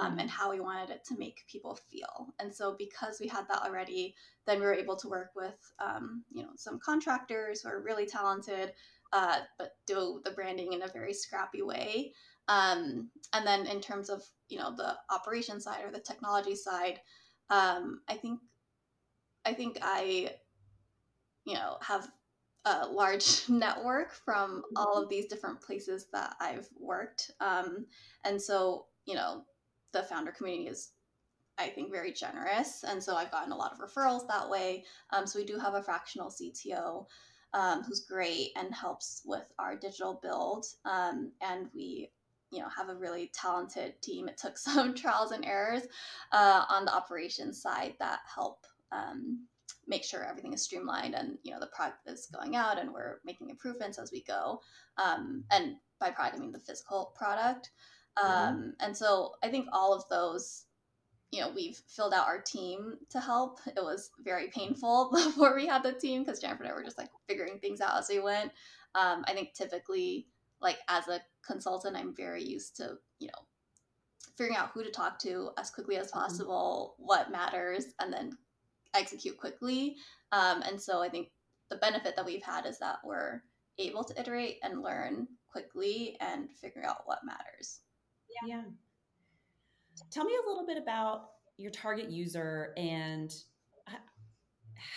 Um, 0.00 0.18
and 0.18 0.30
how 0.30 0.50
we 0.50 0.60
wanted 0.60 0.88
it 0.90 1.04
to 1.04 1.18
make 1.18 1.44
people 1.46 1.78
feel. 1.90 2.32
And 2.40 2.52
so, 2.52 2.74
because 2.78 3.20
we 3.20 3.28
had 3.28 3.46
that 3.48 3.62
already, 3.62 4.14
then 4.46 4.58
we 4.58 4.64
were 4.64 4.72
able 4.72 4.96
to 4.96 5.08
work 5.08 5.32
with, 5.36 5.58
um, 5.78 6.24
you 6.32 6.42
know, 6.42 6.48
some 6.56 6.80
contractors 6.80 7.60
who 7.60 7.68
are 7.68 7.82
really 7.82 8.06
talented, 8.06 8.72
uh, 9.12 9.40
but 9.58 9.72
do 9.86 10.22
the 10.24 10.30
branding 10.30 10.72
in 10.72 10.82
a 10.82 10.88
very 10.88 11.12
scrappy 11.12 11.60
way. 11.60 12.14
Um, 12.48 13.10
and 13.34 13.46
then, 13.46 13.66
in 13.66 13.80
terms 13.80 14.08
of, 14.08 14.22
you 14.48 14.58
know, 14.58 14.74
the 14.74 14.96
operation 15.10 15.60
side 15.60 15.84
or 15.84 15.92
the 15.92 16.00
technology 16.00 16.56
side, 16.56 16.98
um, 17.50 18.00
I 18.08 18.14
think, 18.14 18.40
I 19.44 19.52
think 19.52 19.78
I, 19.82 20.34
you 21.44 21.54
know, 21.54 21.76
have 21.82 22.08
a 22.64 22.86
large 22.86 23.42
network 23.48 24.12
from 24.12 24.62
all 24.76 25.02
of 25.02 25.08
these 25.08 25.26
different 25.26 25.60
places 25.60 26.06
that 26.12 26.34
I've 26.40 26.68
worked. 26.78 27.30
Um, 27.40 27.86
and 28.24 28.40
so, 28.40 28.86
you 29.06 29.14
know, 29.14 29.44
the 29.92 30.02
founder 30.02 30.32
community 30.32 30.68
is 30.68 30.92
I 31.56 31.68
think 31.68 31.92
very 31.92 32.12
generous, 32.12 32.82
and 32.82 33.02
so 33.02 33.14
I've 33.14 33.30
gotten 33.30 33.52
a 33.52 33.56
lot 33.56 33.72
of 33.72 33.78
referrals 33.78 34.26
that 34.26 34.50
way. 34.50 34.84
Um, 35.12 35.26
so 35.26 35.38
we 35.38 35.44
do 35.44 35.56
have 35.58 35.74
a 35.74 35.82
fractional 35.82 36.28
CTO 36.28 37.06
um, 37.52 37.82
who's 37.82 38.00
great 38.00 38.50
and 38.56 38.74
helps 38.74 39.22
with 39.24 39.44
our 39.58 39.76
digital 39.76 40.18
build, 40.20 40.66
um, 40.84 41.30
and 41.40 41.68
we 41.72 42.10
you 42.50 42.60
know 42.60 42.68
have 42.76 42.88
a 42.88 42.94
really 42.94 43.30
talented 43.32 44.00
team. 44.02 44.26
It 44.28 44.36
took 44.36 44.58
some 44.58 44.94
trials 44.94 45.30
and 45.30 45.44
errors 45.44 45.82
uh, 46.32 46.64
on 46.68 46.84
the 46.84 46.94
operations 46.94 47.62
side 47.62 47.94
that 48.00 48.20
help 48.32 48.66
um, 48.90 49.46
make 49.86 50.04
sure 50.04 50.24
everything 50.24 50.52
is 50.52 50.62
streamlined 50.62 51.14
and 51.14 51.38
you 51.42 51.52
know 51.52 51.60
the 51.60 51.66
product 51.68 51.98
is 52.06 52.28
going 52.32 52.56
out 52.56 52.78
and 52.78 52.92
we're 52.92 53.20
making 53.24 53.50
improvements 53.50 53.98
as 53.98 54.10
we 54.12 54.22
go. 54.22 54.60
Um, 54.96 55.44
and 55.50 55.76
by 56.00 56.10
product, 56.10 56.36
I 56.36 56.40
mean 56.40 56.52
the 56.52 56.60
physical 56.60 57.12
product. 57.16 57.70
Mm-hmm. 58.18 58.48
Um, 58.48 58.74
and 58.80 58.96
so 58.96 59.32
I 59.42 59.48
think 59.48 59.68
all 59.72 59.92
of 59.92 60.04
those, 60.10 60.64
you 61.30 61.40
know, 61.40 61.50
we've 61.54 61.80
filled 61.88 62.14
out 62.14 62.26
our 62.26 62.40
team 62.40 62.94
to 63.10 63.20
help. 63.20 63.60
It 63.66 63.82
was 63.82 64.10
very 64.24 64.48
painful 64.48 65.10
before 65.12 65.54
we 65.54 65.66
had 65.66 65.82
the 65.82 65.92
team 65.92 66.22
because 66.22 66.40
Jennifer 66.40 66.62
and 66.62 66.72
I 66.72 66.74
were 66.74 66.84
just 66.84 66.98
like 66.98 67.10
figuring 67.28 67.58
things 67.58 67.80
out 67.80 67.98
as 67.98 68.08
we 68.08 68.20
went. 68.20 68.52
Um, 68.94 69.24
I 69.26 69.32
think 69.32 69.54
typically, 69.54 70.28
like 70.60 70.78
as 70.88 71.08
a 71.08 71.20
consultant, 71.46 71.96
I'm 71.96 72.14
very 72.14 72.42
used 72.42 72.76
to, 72.76 72.94
you 73.18 73.26
know, 73.28 73.42
figuring 74.36 74.56
out 74.56 74.70
who 74.72 74.84
to 74.84 74.90
talk 74.90 75.18
to 75.20 75.50
as 75.58 75.70
quickly 75.70 75.96
as 75.96 76.08
mm-hmm. 76.08 76.20
possible, 76.20 76.94
mm-hmm. 76.94 77.06
what 77.06 77.32
matters, 77.32 77.86
and 78.00 78.12
then 78.12 78.36
execute 78.94 79.36
quickly. 79.36 79.96
Um, 80.32 80.62
and 80.62 80.80
so 80.80 81.02
I 81.02 81.08
think 81.08 81.28
the 81.70 81.76
benefit 81.76 82.16
that 82.16 82.24
we've 82.24 82.42
had 82.42 82.66
is 82.66 82.78
that 82.78 82.98
we're 83.04 83.42
able 83.78 84.04
to 84.04 84.20
iterate 84.20 84.58
and 84.62 84.82
learn 84.82 85.26
quickly 85.50 86.16
and 86.20 86.48
figure 86.60 86.84
out 86.84 87.02
what 87.06 87.18
matters. 87.24 87.80
Yeah. 88.46 88.62
Tell 90.10 90.24
me 90.24 90.34
a 90.34 90.48
little 90.48 90.66
bit 90.66 90.76
about 90.76 91.26
your 91.56 91.70
target 91.70 92.10
user 92.10 92.72
and 92.76 93.32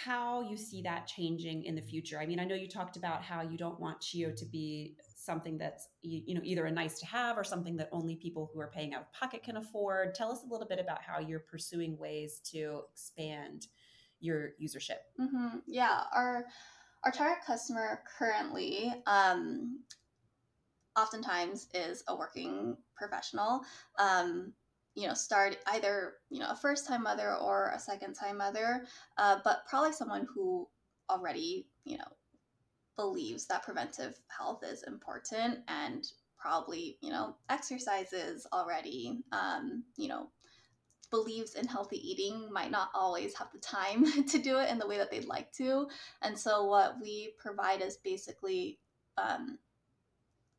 how 0.04 0.42
you 0.42 0.58
see 0.58 0.82
that 0.82 1.08
changing 1.08 1.64
in 1.66 1.76
the 1.76 1.82
future. 1.82 2.20
I 2.20 2.26
mean, 2.26 2.40
I 2.40 2.46
know 2.46 2.56
you 2.56 2.68
talked 2.68 2.98
about 2.98 3.22
how 3.22 3.42
you 3.42 3.58
don't 3.58 3.80
want 3.80 4.02
Chiyo 4.02 4.36
to 4.36 4.46
be 4.46 4.96
something 5.16 5.58
that's 5.58 5.90
you 6.02 6.34
know 6.34 6.42
either 6.44 6.66
a 6.66 6.72
nice 6.72 7.00
to 7.00 7.06
have 7.06 7.38
or 7.38 7.44
something 7.44 7.76
that 7.76 7.90
only 7.92 8.16
people 8.16 8.50
who 8.54 8.62
are 8.62 8.72
paying 8.74 8.94
out 8.94 9.02
of 9.02 9.14
pocket 9.14 9.44
can 9.44 9.58
afford. 9.58 10.16
Tell 10.16 10.32
us 10.32 10.44
a 10.44 10.52
little 10.52 10.68
bit 10.68 10.80
about 10.80 11.02
how 11.02 11.20
you're 11.20 11.42
pursuing 11.42 11.98
ways 11.98 12.40
to 12.52 12.82
expand 12.92 13.68
your 14.20 14.52
usership. 14.62 15.04
Mm-hmm. 15.20 15.60
Yeah, 15.68 16.04
our 16.14 16.46
our 17.04 17.12
target 17.12 17.46
customer 17.46 18.02
currently 18.18 18.94
um, 19.06 19.80
oftentimes 20.98 21.68
is 21.74 22.04
a 22.08 22.16
working 22.16 22.78
professional. 22.96 23.62
Um, 24.00 24.54
you 24.96 25.08
know, 25.08 25.14
start 25.14 25.58
either 25.68 26.14
you 26.30 26.40
know 26.40 26.50
a 26.50 26.56
first 26.56 26.88
time 26.88 27.04
mother 27.04 27.36
or 27.36 27.72
a 27.74 27.80
second 27.80 28.14
time 28.16 28.38
mother, 28.38 28.86
uh, 29.18 29.38
but 29.44 29.66
probably 29.70 29.94
someone 29.94 30.28
who 30.34 30.68
already 31.10 31.68
you 31.86 31.98
know 31.98 32.08
believes 32.98 33.46
that 33.46 33.64
preventive 33.64 34.20
health 34.36 34.64
is 34.64 34.84
important 34.84 35.60
and 35.68 36.08
probably 36.38 36.98
you 37.02 37.12
know 37.12 37.36
exercises 37.50 38.48
already. 38.52 39.20
Um, 39.32 39.84
you 39.98 40.08
know, 40.08 40.30
believes 41.10 41.56
in 41.56 41.68
healthy 41.68 41.98
eating 41.98 42.52
might 42.52 42.72
not 42.72 42.90
always 42.94 43.34
have 43.36 43.52
the 43.52 43.60
time 43.60 44.06
to 44.28 44.38
do 44.38 44.60
it 44.60 44.70
in 44.70 44.80
the 44.80 44.88
way 44.88 44.98
that 44.98 45.12
they'd 45.12 45.26
like 45.26 45.52
to. 45.54 45.88
And 46.22 46.38
so, 46.38 46.66
what 46.66 46.96
we 47.02 47.34
provide 47.38 47.82
is 47.82 47.98
basically 47.98 48.80
um, 49.18 49.58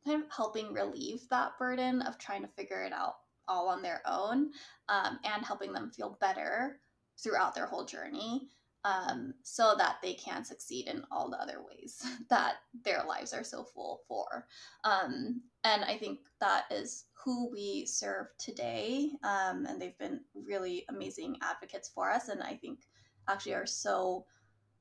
kind 0.05 0.23
of 0.23 0.29
helping 0.31 0.73
relieve 0.73 1.27
that 1.29 1.57
burden 1.57 2.01
of 2.01 2.17
trying 2.17 2.41
to 2.41 2.47
figure 2.49 2.83
it 2.83 2.93
out 2.93 3.15
all 3.47 3.67
on 3.67 3.81
their 3.81 4.01
own 4.05 4.51
um, 4.89 5.19
and 5.23 5.45
helping 5.45 5.73
them 5.73 5.91
feel 5.91 6.17
better 6.21 6.79
throughout 7.21 7.55
their 7.55 7.65
whole 7.65 7.85
journey 7.85 8.47
um, 8.85 9.33
so 9.43 9.75
that 9.77 9.97
they 10.01 10.13
can 10.13 10.45
succeed 10.45 10.87
in 10.87 11.03
all 11.11 11.29
the 11.29 11.41
other 11.41 11.61
ways 11.67 12.05
that 12.29 12.55
their 12.83 13.03
lives 13.07 13.33
are 13.33 13.43
so 13.43 13.63
full 13.63 14.01
for. 14.07 14.45
Um, 14.83 15.41
and 15.63 15.83
I 15.83 15.97
think 15.97 16.19
that 16.39 16.65
is 16.71 17.05
who 17.23 17.49
we 17.51 17.85
serve 17.85 18.27
today. 18.37 19.11
Um, 19.23 19.65
and 19.65 19.81
they've 19.81 19.97
been 19.97 20.21
really 20.33 20.85
amazing 20.89 21.37
advocates 21.41 21.89
for 21.89 22.09
us. 22.09 22.29
And 22.29 22.41
I 22.41 22.53
think 22.55 22.79
actually 23.27 23.53
are 23.55 23.65
so 23.65 24.25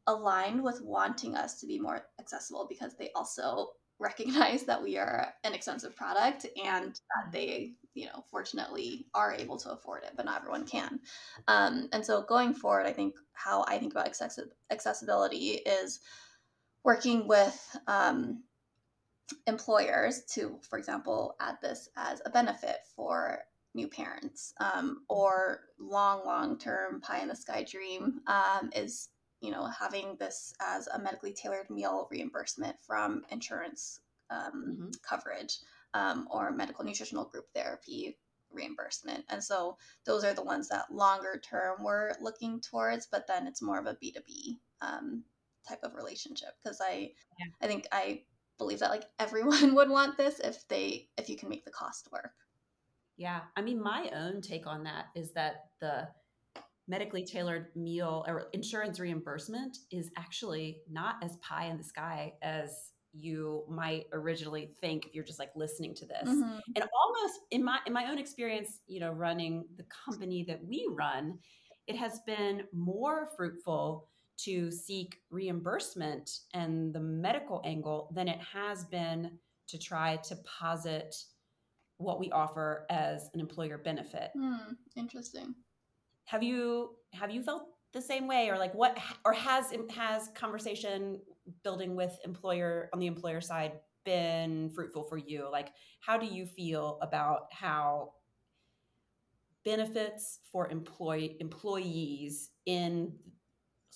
aligned 0.06 0.62
with 0.62 0.80
wanting 0.82 1.36
us 1.36 1.60
to 1.60 1.66
be 1.66 1.78
more 1.78 2.02
accessible 2.20 2.66
because 2.68 2.94
they 2.96 3.10
also 3.14 3.68
recognize 4.00 4.62
that 4.62 4.80
we 4.80 4.96
are 4.96 5.34
an 5.42 5.52
expensive 5.52 5.96
product 5.96 6.46
and 6.64 6.92
that 6.92 7.32
they 7.32 7.72
you 7.94 8.06
know 8.06 8.24
fortunately 8.30 9.06
are 9.12 9.34
able 9.34 9.56
to 9.56 9.72
afford 9.72 10.04
it 10.04 10.12
but 10.14 10.24
not 10.24 10.40
everyone 10.40 10.64
can 10.64 11.00
um, 11.48 11.88
and 11.92 12.06
so 12.06 12.22
going 12.22 12.54
forward 12.54 12.86
i 12.86 12.92
think 12.92 13.16
how 13.32 13.64
i 13.66 13.76
think 13.76 13.92
about 13.92 14.08
accessibility 14.70 15.48
is 15.66 15.98
working 16.84 17.26
with 17.26 17.76
um, 17.88 18.40
employers 19.46 20.22
to 20.24 20.58
for 20.62 20.78
example 20.78 21.36
add 21.40 21.56
this 21.62 21.88
as 21.96 22.22
a 22.24 22.30
benefit 22.30 22.78
for 22.96 23.40
new 23.74 23.88
parents 23.88 24.54
um, 24.60 25.02
or 25.08 25.60
long 25.78 26.24
long 26.24 26.58
term 26.58 27.00
pie 27.00 27.20
in 27.20 27.28
the 27.28 27.36
sky 27.36 27.64
dream 27.68 28.20
um, 28.26 28.70
is 28.74 29.10
you 29.40 29.50
know, 29.50 29.66
having 29.66 30.16
this 30.18 30.52
as 30.60 30.88
a 30.88 30.98
medically 30.98 31.32
tailored 31.32 31.70
meal 31.70 32.08
reimbursement 32.10 32.76
from 32.84 33.22
insurance 33.30 34.00
um, 34.30 34.66
mm-hmm. 34.68 34.88
coverage 35.08 35.58
um, 35.94 36.28
or 36.30 36.50
medical 36.50 36.84
nutritional 36.84 37.24
group 37.24 37.46
therapy 37.54 38.16
reimbursement. 38.52 39.24
And 39.28 39.42
so 39.42 39.76
those 40.04 40.24
are 40.24 40.34
the 40.34 40.42
ones 40.42 40.68
that 40.68 40.92
longer 40.92 41.40
term 41.42 41.84
we're 41.84 42.12
looking 42.20 42.60
towards, 42.60 43.06
but 43.06 43.26
then 43.26 43.46
it's 43.46 43.62
more 43.62 43.78
of 43.78 43.86
a 43.86 43.96
B2B 44.02 44.58
um, 44.80 45.22
type 45.68 45.80
of 45.82 45.94
relationship 45.94 46.50
because 46.62 46.80
I, 46.80 47.12
yeah. 47.38 47.46
I 47.62 47.66
think 47.66 47.86
I 47.92 48.22
believe 48.58 48.80
that 48.80 48.90
like 48.90 49.04
everyone 49.18 49.74
would 49.74 49.88
want 49.88 50.16
this 50.16 50.40
if 50.40 50.66
they, 50.68 51.08
if 51.16 51.28
you 51.28 51.36
can 51.36 51.48
make 51.48 51.64
the 51.64 51.70
cost 51.70 52.08
work. 52.12 52.32
Yeah. 53.16 53.40
I 53.56 53.62
mean, 53.62 53.82
my 53.82 54.10
own 54.14 54.40
take 54.40 54.66
on 54.66 54.84
that 54.84 55.06
is 55.14 55.32
that 55.32 55.70
the 55.80 56.08
medically 56.86 57.24
tailored 57.24 57.68
meal 57.76 58.24
or 58.26 58.48
insurance 58.52 58.98
reimbursement 58.98 59.78
is 59.90 60.10
actually 60.16 60.80
not 60.90 61.16
as 61.22 61.36
pie 61.36 61.66
in 61.66 61.76
the 61.76 61.84
sky 61.84 62.32
as 62.42 62.92
you 63.12 63.64
might 63.68 64.06
originally 64.12 64.70
think 64.80 65.06
if 65.06 65.14
you're 65.14 65.24
just 65.24 65.38
like 65.38 65.50
listening 65.56 65.94
to 65.94 66.06
this. 66.06 66.28
Mhm. 66.28 66.60
And 66.76 66.84
almost 67.02 67.40
in 67.50 67.64
my 67.64 67.80
in 67.86 67.92
my 67.92 68.10
own 68.10 68.18
experience, 68.18 68.80
you 68.86 69.00
know, 69.00 69.10
running 69.10 69.66
the 69.76 69.84
company 69.84 70.44
that 70.44 70.64
we 70.64 70.86
run, 70.90 71.38
it 71.86 71.96
has 71.96 72.20
been 72.20 72.66
more 72.72 73.30
fruitful 73.36 74.08
to 74.38 74.70
seek 74.70 75.20
reimbursement 75.30 76.40
and 76.54 76.94
the 76.94 77.00
medical 77.00 77.60
angle 77.64 78.10
than 78.14 78.28
it 78.28 78.38
has 78.40 78.84
been 78.84 79.38
to 79.66 79.78
try 79.78 80.16
to 80.16 80.36
posit 80.36 81.14
what 81.98 82.20
we 82.20 82.30
offer 82.30 82.86
as 82.90 83.28
an 83.34 83.40
employer 83.40 83.78
benefit. 83.78 84.30
Hmm, 84.36 84.74
interesting. 84.96 85.54
Have 86.26 86.42
you 86.42 86.90
have 87.12 87.30
you 87.30 87.42
felt 87.42 87.68
the 87.92 88.02
same 88.02 88.26
way 88.26 88.50
or 88.50 88.58
like 88.58 88.74
what 88.74 88.98
or 89.24 89.32
has 89.32 89.72
has 89.90 90.28
conversation 90.34 91.20
building 91.64 91.96
with 91.96 92.18
employer 92.24 92.90
on 92.92 93.00
the 93.00 93.06
employer 93.06 93.40
side 93.40 93.72
been 94.04 94.70
fruitful 94.70 95.04
for 95.04 95.16
you? 95.16 95.48
Like 95.50 95.72
how 96.00 96.16
do 96.16 96.26
you 96.26 96.46
feel 96.46 96.98
about 97.02 97.48
how 97.50 98.12
benefits 99.64 100.38
for 100.50 100.70
employee 100.70 101.36
employees 101.40 102.50
in 102.66 103.12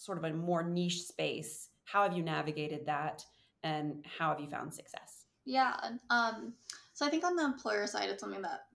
sort 0.03 0.19
of 0.19 0.25
a 0.25 0.33
more 0.33 0.63
niche 0.63 1.03
space, 1.03 1.69
how 1.85 2.03
have 2.03 2.17
you 2.17 2.23
navigated 2.23 2.87
that 2.87 3.25
and 3.63 4.05
how 4.07 4.31
have 4.31 4.41
you 4.41 4.49
found 4.49 4.75
success? 4.75 5.27
Yeah. 5.45 5.77
Um, 6.11 6.55
so 6.93 7.07
I 7.07 7.11
think 7.11 7.25
on 7.25 7.37
the 7.37 7.45
employer 7.45 7.87
side, 7.87 8.09
it's 8.11 8.21
something 8.21 8.43
that 8.43 8.67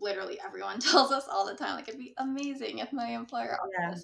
literally 0.00 0.40
everyone 0.44 0.78
tells 0.80 1.12
us 1.12 1.26
all 1.28 1.46
the 1.46 1.54
time. 1.54 1.74
Like, 1.74 1.88
it'd 1.88 2.00
be 2.00 2.14
amazing 2.18 2.78
if 2.78 2.92
my 2.92 3.08
employer 3.08 3.58
Yeah. 3.78 3.94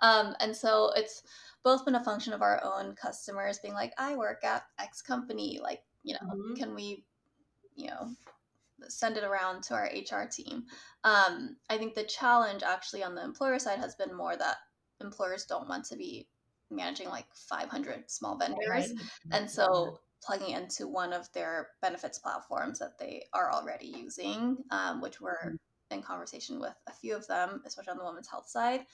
Um, 0.00 0.34
and 0.40 0.56
so 0.56 0.92
it's 0.96 1.22
both 1.62 1.84
been 1.84 1.94
a 1.94 2.04
function 2.04 2.32
of 2.32 2.42
our 2.42 2.62
own 2.64 2.94
customers 2.94 3.58
being 3.58 3.74
like, 3.74 3.92
I 3.98 4.16
work 4.16 4.44
at 4.44 4.64
X 4.78 5.00
company. 5.02 5.60
Like, 5.62 5.84
you 6.02 6.14
know, 6.14 6.34
Mhm. 6.34 6.56
can 6.56 6.74
we, 6.74 7.06
you 7.74 7.88
know, 7.88 8.14
send 8.88 9.16
it 9.16 9.24
around 9.24 9.62
to 9.64 9.74
our 9.74 9.86
HR 9.92 10.26
team? 10.26 10.66
Um, 11.04 11.56
I 11.70 11.78
think 11.78 11.94
the 11.94 12.04
challenge 12.04 12.62
actually 12.62 13.02
on 13.02 13.14
the 13.14 13.24
employer 13.24 13.58
side 13.58 13.78
has 13.78 13.94
been 13.94 14.14
more 14.14 14.36
that 14.36 14.58
employers 15.04 15.44
don't 15.46 15.68
want 15.68 15.84
to 15.86 15.96
be 15.96 16.28
managing 16.70 17.08
like 17.08 17.26
500 17.34 18.10
small 18.10 18.36
vendors. 18.36 18.68
Right. 18.68 18.90
And 19.32 19.50
so 19.50 20.00
plugging 20.22 20.50
into 20.50 20.88
one 20.88 21.12
of 21.12 21.30
their 21.32 21.70
benefits 21.82 22.18
platforms 22.18 22.78
that 22.78 22.98
they 22.98 23.24
are 23.32 23.52
already 23.52 23.86
using, 23.86 24.56
um, 24.70 25.00
which 25.00 25.20
we're 25.20 25.52
Mhm. 25.52 25.58
in 25.90 26.02
conversation 26.02 26.58
with 26.58 26.74
a 26.86 26.92
few 26.92 27.14
of 27.14 27.26
them, 27.26 27.62
especially 27.66 27.92
on 27.92 27.98
the 27.98 28.04
women's 28.04 28.28
health 28.28 28.48
side. 28.48 28.86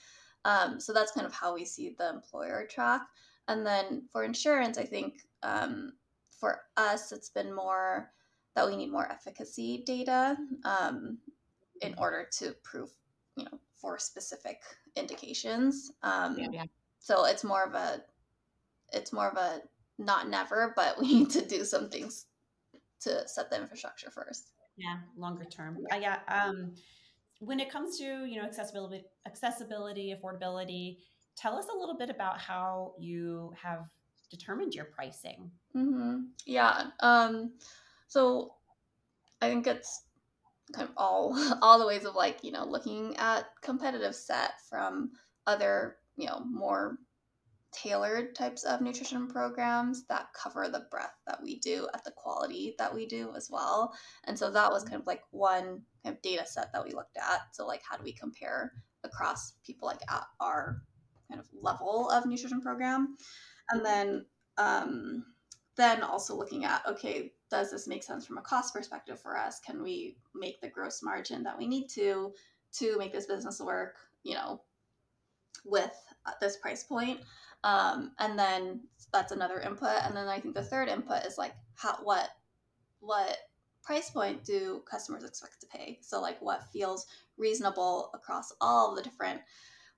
Um, 0.43 0.79
so 0.79 0.91
that's 0.93 1.11
kind 1.13 1.25
of 1.25 1.33
how 1.33 1.53
we 1.53 1.65
see 1.65 1.89
the 1.97 2.09
employer 2.09 2.67
track. 2.67 3.07
And 3.47 3.65
then 3.65 4.07
for 4.11 4.23
insurance, 4.23 4.77
I 4.77 4.85
think 4.85 5.21
um, 5.43 5.97
for 6.31 6.63
us, 6.77 7.11
it's 7.11 7.29
been 7.29 7.53
more 7.53 8.13
that 8.55 8.67
we 8.67 8.75
need 8.75 8.91
more 8.91 9.09
efficacy 9.09 9.83
data 9.85 10.37
um, 10.65 11.19
in 11.81 11.95
order 11.97 12.27
to 12.39 12.53
prove, 12.63 12.91
you 13.37 13.45
know, 13.45 13.59
for 13.75 13.97
specific 13.97 14.61
indications. 14.95 15.91
Um, 16.03 16.37
Yeah. 16.37 16.65
So 16.99 17.25
it's 17.25 17.43
more 17.43 17.63
of 17.63 17.73
a, 17.73 18.03
it's 18.93 19.11
more 19.11 19.29
of 19.29 19.37
a 19.37 19.61
not 19.97 20.29
never, 20.29 20.73
but 20.75 20.97
we 21.01 21.13
need 21.13 21.29
to 21.31 21.45
do 21.45 21.63
some 21.63 21.89
things 21.89 22.25
to 23.01 23.27
set 23.27 23.49
the 23.49 23.59
infrastructure 23.59 24.11
first. 24.11 24.51
Yeah, 24.77 24.97
longer 25.17 25.45
term. 25.45 25.79
Uh, 25.91 25.95
yeah. 25.95 26.19
Um, 26.27 26.73
when 27.39 27.59
it 27.59 27.71
comes 27.71 27.97
to 27.97 28.25
you 28.25 28.37
know 28.37 28.47
accessibility, 28.47 29.03
accessibility, 29.25 30.15
affordability, 30.15 30.97
tell 31.35 31.57
us 31.57 31.65
a 31.73 31.77
little 31.77 31.97
bit 31.97 32.09
about 32.09 32.39
how 32.39 32.93
you 32.99 33.53
have 33.61 33.85
determined 34.29 34.73
your 34.73 34.85
pricing. 34.85 35.51
Mm-hmm. 35.75 36.21
Yeah. 36.45 36.85
Um, 37.01 37.53
so 38.07 38.53
I 39.41 39.49
think 39.49 39.67
it's 39.67 40.03
kind 40.73 40.87
of 40.87 40.93
all 40.97 41.35
all 41.61 41.79
the 41.79 41.87
ways 41.87 42.05
of 42.05 42.15
like 42.15 42.43
you 42.43 42.51
know 42.51 42.65
looking 42.65 43.15
at 43.17 43.45
competitive 43.61 44.15
set 44.15 44.53
from 44.69 45.11
other 45.47 45.97
you 46.15 46.27
know 46.27 46.41
more 46.49 46.97
tailored 47.71 48.35
types 48.35 48.63
of 48.63 48.81
nutrition 48.81 49.27
programs 49.27 50.05
that 50.07 50.27
cover 50.33 50.67
the 50.67 50.85
breadth 50.91 51.15
that 51.25 51.41
we 51.41 51.57
do 51.59 51.87
at 51.93 52.03
the 52.03 52.11
quality 52.11 52.75
that 52.77 52.93
we 52.93 53.05
do 53.05 53.33
as 53.35 53.49
well. 53.49 53.93
And 54.25 54.37
so 54.37 54.51
that 54.51 54.71
was 54.71 54.83
kind 54.83 54.99
of 54.99 55.07
like 55.07 55.23
one 55.31 55.81
kind 56.03 56.15
of 56.15 56.21
data 56.21 56.45
set 56.45 56.73
that 56.73 56.83
we 56.83 56.91
looked 56.91 57.17
at. 57.17 57.39
So 57.53 57.65
like 57.65 57.81
how 57.89 57.95
do 57.95 58.03
we 58.03 58.11
compare 58.11 58.73
across 59.03 59.53
people 59.65 59.87
like 59.87 60.01
at 60.09 60.25
our 60.39 60.81
kind 61.29 61.39
of 61.39 61.47
level 61.61 62.09
of 62.09 62.25
nutrition 62.25 62.61
program? 62.61 63.15
And 63.69 63.85
then 63.85 64.25
um, 64.57 65.23
then 65.77 66.03
also 66.03 66.35
looking 66.35 66.65
at 66.65 66.85
okay, 66.85 67.31
does 67.51 67.69
this 67.69 67.87
make 67.87 68.01
sense 68.01 68.25
from 68.25 68.37
a 68.37 68.41
cost 68.41 68.73
perspective 68.73 69.19
for 69.19 69.37
us? 69.37 69.59
Can 69.59 69.83
we 69.83 70.15
make 70.33 70.61
the 70.61 70.69
gross 70.69 71.03
margin 71.03 71.43
that 71.43 71.57
we 71.57 71.67
need 71.67 71.89
to 71.89 72.33
to 72.79 72.97
make 72.97 73.11
this 73.11 73.27
business 73.27 73.59
work? 73.59 73.97
You 74.23 74.35
know, 74.35 74.61
with 75.65 75.91
this 76.39 76.57
price 76.57 76.83
point? 76.83 77.19
Um, 77.63 78.13
and 78.19 78.39
then 78.39 78.81
that's 79.13 79.31
another 79.31 79.59
input. 79.59 80.03
And 80.03 80.15
then 80.15 80.27
i 80.27 80.39
think 80.39 80.55
the 80.55 80.63
third 80.63 80.87
input 80.87 81.25
is 81.25 81.37
like 81.37 81.53
how 81.75 81.97
what 82.03 82.29
what 83.01 83.37
price 83.83 84.09
point 84.09 84.43
do 84.43 84.81
customers 84.89 85.23
expect 85.23 85.59
to 85.61 85.67
pay? 85.67 85.99
So 86.01 86.21
like 86.21 86.41
what 86.41 86.71
feels 86.71 87.05
reasonable 87.37 88.11
across 88.13 88.53
all 88.61 88.95
the 88.95 89.03
different 89.03 89.41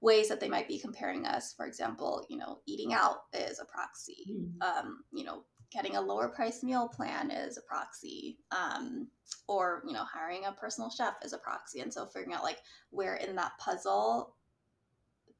ways 0.02 0.28
that 0.28 0.39
they 0.39 0.50
might 0.50 0.68
be 0.68 0.80
comparing 0.80 1.26
us? 1.26 1.54
For 1.54 1.68
example 1.68 2.26
you 2.30 2.38
know 2.38 2.60
eating 2.66 2.94
out 2.94 3.26
is 3.34 3.60
a 3.60 3.66
proxy. 3.66 4.26
Um, 4.62 5.04
you 5.13 5.24
know 5.24 5.44
getting 5.74 5.96
a 5.96 6.02
lower 6.02 6.30
price 6.30 6.62
meal 6.64 6.88
plan 6.88 7.32
is 7.32 7.58
a 7.58 7.62
proxy 7.62 8.38
um, 8.52 9.08
or 9.48 9.82
you 9.88 9.94
know 9.94 10.04
hiring 10.04 10.46
a 10.46 10.52
personal 10.52 10.90
chef 10.90 11.16
is 11.26 11.34
a 11.34 11.38
proxy 11.38 11.80
and 11.80 11.92
so 11.92 12.06
figuring 12.06 12.34
out 12.36 12.44
like 12.44 12.60
where 12.92 13.16
in 13.16 13.36
that 13.36 13.58
puzzle 13.58 14.36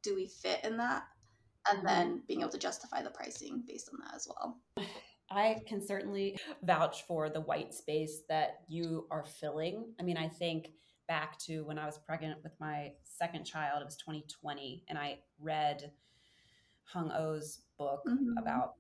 do 0.02 0.16
we 0.16 0.28
fit 0.28 0.60
in 0.66 0.76
that 0.78 1.04
and 1.70 1.80
Mhm. 1.80 1.84
then 1.86 2.24
being 2.28 2.42
able 2.42 2.50
to 2.50 2.58
justify 2.58 3.02
the 3.02 3.12
pricing 3.12 3.64
based 3.66 3.90
on 3.94 4.00
that 4.04 4.16
as 4.16 4.28
well. 4.28 4.60
I 5.30 5.64
can 5.66 5.82
certainly 5.86 6.38
vouch 6.64 7.04
for 7.04 7.30
the 7.30 7.42
white 7.42 7.74
space 7.74 8.24
that 8.28 8.64
you 8.68 9.08
are 9.10 9.24
filling. 9.24 9.96
I 10.00 10.04
mean, 10.04 10.18
I 10.18 10.28
think 10.28 10.74
back 11.08 11.40
to 11.40 11.64
when 11.64 11.80
I 11.80 11.86
was 11.86 11.98
pregnant 11.98 12.44
with 12.44 12.60
my 12.60 12.94
second 13.04 13.46
child, 13.46 13.82
it 13.82 13.86
was 13.86 13.96
2020, 13.98 14.84
and 14.90 14.98
I 14.98 15.24
read 15.40 15.92
Heng 16.92 17.10
Ou's 17.12 17.62
book 17.78 18.04
Mhm. 18.06 18.38
about 18.38 18.76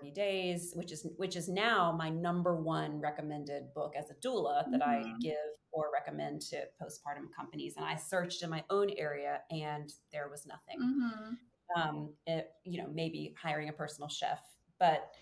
40 0.00 0.12
days, 0.12 0.72
which 0.74 0.92
is 0.92 1.06
which 1.16 1.36
is 1.36 1.48
now 1.48 1.92
my 1.92 2.08
number 2.08 2.56
one 2.56 3.00
recommended 3.00 3.72
book 3.74 3.94
as 3.96 4.10
a 4.10 4.14
doula 4.26 4.70
that 4.70 4.82
I 4.82 5.02
Mhm. 5.02 5.20
give 5.20 5.36
or 5.72 5.90
recommend 5.92 6.40
to 6.42 6.66
postpartum 6.80 7.30
companies. 7.36 7.76
And 7.76 7.84
I 7.84 7.94
searched 7.96 8.42
in 8.42 8.50
my 8.50 8.64
own 8.70 8.90
area 8.90 9.42
and 9.50 9.92
there 10.10 10.28
was 10.28 10.46
nothing 10.46 10.80
Mhm. 10.80 11.38
um, 11.76 12.16
it, 12.26 12.52
you 12.64 12.82
know, 12.82 12.88
maybe 12.88 13.32
hiring 13.40 13.68
a 13.68 13.72
personal 13.72 14.08
chef. 14.08 14.40
But 14.78 15.14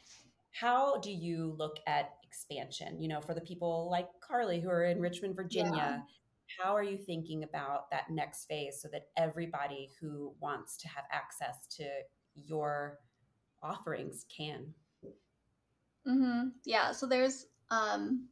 how 0.53 0.99
do 1.01 1.13
you 1.13 1.53
look 1.59 1.79
at 1.87 2.17
expansion? 2.23 3.03
You 3.03 3.09
know, 3.09 3.21
for 3.21 3.35
the 3.35 3.43
people 3.43 3.91
like 3.91 4.09
Carly 4.21 4.59
who 4.61 4.71
are 4.71 4.85
in 4.85 4.99
Richmond, 5.01 5.37
Virginia, 5.37 6.07
how 6.59 6.75
are 6.75 6.83
you 6.83 6.97
thinking 6.97 7.43
about 7.43 7.91
that 7.91 8.09
next 8.09 8.47
phase 8.47 8.81
so 8.81 8.89
that 8.89 9.11
everybody 9.19 9.93
who 10.01 10.35
wants 10.41 10.79
to 10.79 10.89
have 10.89 11.05
access 11.11 11.67
to 11.77 12.05
your 12.35 13.01
offerings 13.63 14.25
can? 14.29 14.75
Mhm. 16.07 16.53
Yeah, 16.65 16.93
so 16.93 17.07
there's 17.07 17.47
um 17.71 18.29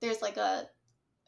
there's 0.00 0.22
like 0.22 0.36
a 0.36 0.68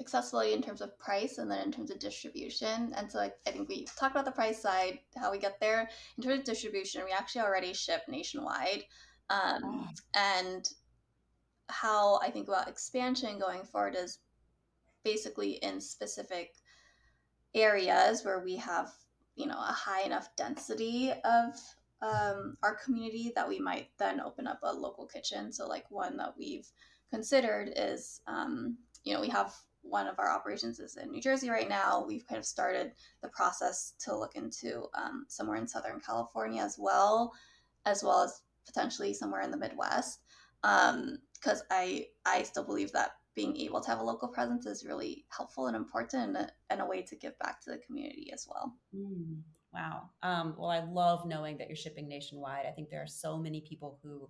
accessibility 0.01 0.53
in 0.53 0.62
terms 0.62 0.81
of 0.83 0.99
price 0.99 1.38
and 1.38 1.51
then 1.51 1.62
in 1.62 1.72
terms 1.72 1.90
of 1.90 1.99
distribution. 1.99 2.92
And 2.94 3.11
so 3.11 3.18
like, 3.18 3.35
I 3.46 3.51
think 3.51 3.68
we 3.68 3.87
talked 3.87 4.14
about 4.14 4.27
the 4.27 4.33
price 4.33 4.61
side, 4.61 5.01
how 5.16 5.31
we 5.33 5.38
get 5.38 5.59
there. 5.59 5.88
In 6.18 6.22
terms 6.22 6.40
of 6.40 6.44
distribution, 6.44 7.03
we 7.05 7.12
actually 7.12 7.40
already 7.42 7.72
ship 7.72 8.03
nationwide. 8.09 8.85
Um, 9.31 9.62
Oh. 9.64 9.88
and 10.14 10.68
how 11.68 12.18
I 12.20 12.31
think 12.31 12.49
about 12.49 12.68
expansion 12.68 13.38
going 13.38 13.64
forward 13.64 13.96
is 13.96 14.18
basically 15.03 15.53
in 15.53 15.81
specific 15.81 16.53
areas 17.55 18.25
where 18.25 18.40
we 18.40 18.57
have, 18.57 18.92
you 19.35 19.46
know, 19.46 19.59
a 19.59 19.72
high 19.72 20.03
enough 20.03 20.29
density 20.37 21.12
of 21.25 21.55
um, 22.02 22.56
our 22.62 22.76
community 22.76 23.32
that 23.35 23.48
we 23.48 23.59
might 23.59 23.88
then 23.98 24.20
open 24.20 24.46
up 24.46 24.61
a 24.62 24.72
local 24.72 25.06
kitchen. 25.06 25.52
So, 25.52 25.66
like 25.66 25.90
one 25.90 26.16
that 26.18 26.35
we've 26.38 26.68
considered 27.11 27.72
is, 27.76 28.20
um, 28.26 28.76
you 29.04 29.14
know, 29.14 29.20
we 29.20 29.28
have 29.28 29.54
one 29.82 30.06
of 30.06 30.18
our 30.18 30.30
operations 30.30 30.80
is 30.80 30.96
in 30.96 31.11
New 31.11 31.20
Jersey 31.20 31.48
right 31.48 31.68
now. 31.68 32.04
We've 32.06 32.26
kind 32.26 32.38
of 32.38 32.44
started 32.44 32.92
the 33.22 33.28
process 33.28 33.94
to 34.00 34.16
look 34.16 34.35
into 34.35 34.85
um, 34.94 35.26
somewhere 35.28 35.56
in 35.56 35.68
Southern 35.68 36.00
California 36.00 36.62
as 36.62 36.76
well, 36.78 37.32
as 37.85 38.02
well 38.02 38.22
as 38.22 38.42
potentially 38.66 39.14
somewhere 39.14 39.42
in 39.42 39.50
the 39.50 39.56
Midwest. 39.56 40.20
Because 40.62 41.62
I 41.70 42.09
I 42.24 42.42
still 42.42 42.64
believe 42.64 42.92
that 42.92 43.12
being 43.37 43.56
able 43.59 43.80
to 43.80 43.90
have 43.90 44.00
a 44.00 44.04
local 44.04 44.28
presence 44.28 44.66
is 44.66 44.85
really 44.85 45.26
helpful 45.28 45.66
and 45.66 45.76
important 45.76 46.22
and 46.22 46.37
a, 46.38 46.50
and 46.70 46.80
a 46.80 46.87
way 46.87 47.02
to 47.02 47.14
give 47.14 47.38
back 47.38 47.61
to 47.61 47.70
the 47.70 47.78
community 47.78 48.30
as 48.32 48.48
well. 48.50 48.74
Mm, 48.96 49.42
wow. 49.77 50.11
Um, 50.23 50.55
well, 50.57 50.71
I 50.71 50.81
love 50.81 51.27
knowing 51.27 51.59
that 51.59 51.69
you're 51.69 51.77
shipping 51.77 52.09
nationwide. 52.09 52.65
I 52.67 52.71
think 52.71 52.89
there 52.89 53.03
are 53.03 53.07
so 53.07 53.37
many 53.37 53.61
people 53.61 53.99
who 54.03 54.29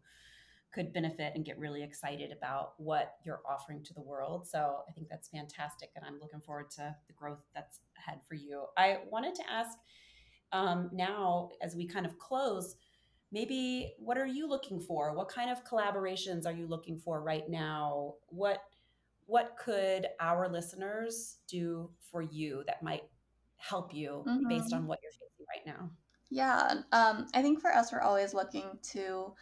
could 0.75 0.93
benefit 0.93 1.33
and 1.35 1.45
get 1.45 1.59
really 1.59 1.83
excited 1.83 2.33
about 2.33 2.73
what 2.79 3.15
you're 3.25 3.41
offering 3.49 3.83
to 3.85 3.95
the 3.95 4.01
world. 4.01 4.47
So 4.47 4.81
I 4.89 4.93
think 4.93 5.09
that's 5.09 5.29
fantastic. 5.29 5.91
And 5.95 6.05
I'm 6.05 6.19
looking 6.21 6.41
forward 6.41 6.71
to 6.73 6.95
the 7.07 7.13
growth 7.15 7.39
that's 7.55 7.81
ahead 7.97 8.21
for 8.29 8.35
you. 8.35 8.65
I 8.77 8.99
wanted 9.11 9.35
to 9.37 9.43
ask 9.51 9.79
um, 10.53 10.91
now, 10.93 11.51
as 11.63 11.77
we 11.77 11.87
kind 11.87 12.05
of 12.05 12.19
close, 12.19 12.75
maybe 13.33 13.95
what 13.99 14.19
are 14.19 14.27
you 14.27 14.49
looking 14.49 14.81
for? 14.81 15.15
What 15.15 15.29
kind 15.29 15.51
of 15.51 15.65
collaborations 15.65 16.45
are 16.45 16.53
you 16.53 16.67
looking 16.67 16.99
for 16.99 17.23
right 17.23 17.49
now? 17.49 18.15
What 18.29 18.59
what 19.29 19.57
could 19.59 20.07
our 20.21 20.49
listeners 20.49 21.39
do 21.49 21.91
for 22.13 22.23
you 22.23 22.63
that 22.67 22.81
might 22.81 23.03
help 23.57 23.95
you 23.95 24.25
mm-hmm. 24.27 24.49
based 24.49 24.73
on 24.73 24.87
what 24.87 24.99
you're 25.03 25.13
facing 25.13 25.47
right 25.49 25.67
now? 25.67 25.91
Yeah, 26.31 26.83
um, 26.93 27.27
I 27.35 27.43
think 27.43 27.61
for 27.61 27.73
us, 27.73 27.93
we're 27.93 28.01
always 28.01 28.35
looking 28.35 28.79
to 28.91 29.33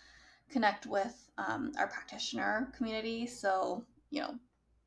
connect 0.51 0.87
with 0.87 1.31
um, 1.39 1.73
our 1.79 1.89
practitioner 1.89 2.73
community. 2.77 3.27
So, 3.27 3.85
you 4.11 4.21
know, 4.21 4.35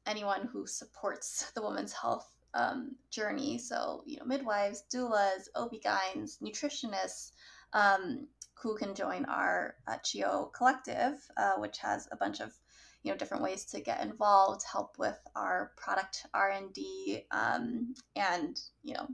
anyone 0.06 0.48
who 0.52 0.68
supports 0.68 1.52
the 1.52 1.62
woman's 1.62 1.94
health 1.94 2.28
um, 2.54 2.96
journey. 3.12 3.58
So, 3.58 4.04
you 4.06 4.18
know, 4.18 4.26
midwives, 4.26 4.84
doulas, 4.94 5.48
OB-GYNs, 5.56 6.40
nutritionists 6.42 7.32
um, 7.74 8.28
who 8.54 8.76
can 8.78 8.96
join 8.96 9.26
our 9.26 9.76
uh, 9.88 9.98
Chiyo 10.04 10.52
collective, 10.54 11.20
uh, 11.38 11.54
which 11.58 11.78
has 11.80 12.08
a 12.12 12.16
bunch 12.16 12.40
of 12.40 12.54
you 13.04 13.12
know 13.12 13.18
different 13.18 13.44
ways 13.44 13.66
to 13.66 13.80
get 13.80 14.04
involved 14.04 14.64
help 14.70 14.98
with 14.98 15.18
our 15.36 15.72
product 15.78 16.26
r&d 16.34 17.24
um, 17.32 17.94
and 18.16 18.60
you 18.84 18.94
know 18.94 19.08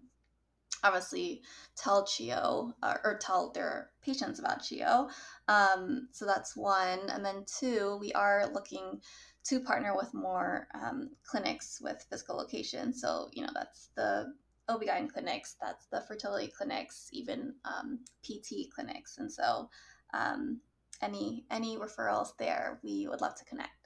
obviously 0.83 1.41
tell 1.75 2.03
Chiyo 2.03 2.73
uh, 2.83 2.95
or 3.03 3.17
tell 3.17 3.51
their 3.51 3.89
patients 4.03 4.39
about 4.39 4.61
Chiyo. 4.61 5.09
Um, 5.47 6.09
so 6.11 6.25
that's 6.25 6.55
one. 6.55 6.99
And 7.09 7.25
then 7.25 7.45
two, 7.47 7.97
we 8.01 8.11
are 8.13 8.49
looking 8.53 8.99
to 9.45 9.59
partner 9.59 9.95
with 9.95 10.13
more 10.13 10.67
um, 10.73 11.11
clinics 11.23 11.79
with 11.81 12.05
physical 12.09 12.35
location. 12.35 12.93
So, 12.93 13.29
you 13.33 13.43
know, 13.43 13.51
that's 13.53 13.89
the 13.95 14.33
OB-GYN 14.69 15.11
clinics, 15.11 15.55
that's 15.61 15.87
the 15.87 16.01
fertility 16.01 16.47
clinics, 16.47 17.09
even 17.11 17.53
um, 17.65 17.99
PT 18.23 18.71
clinics. 18.73 19.17
And 19.17 19.31
so 19.31 19.69
um, 20.13 20.61
any 21.01 21.45
any 21.51 21.77
referrals 21.77 22.37
there, 22.37 22.79
we 22.83 23.07
would 23.07 23.21
love 23.21 23.35
to 23.35 23.45
connect. 23.45 23.83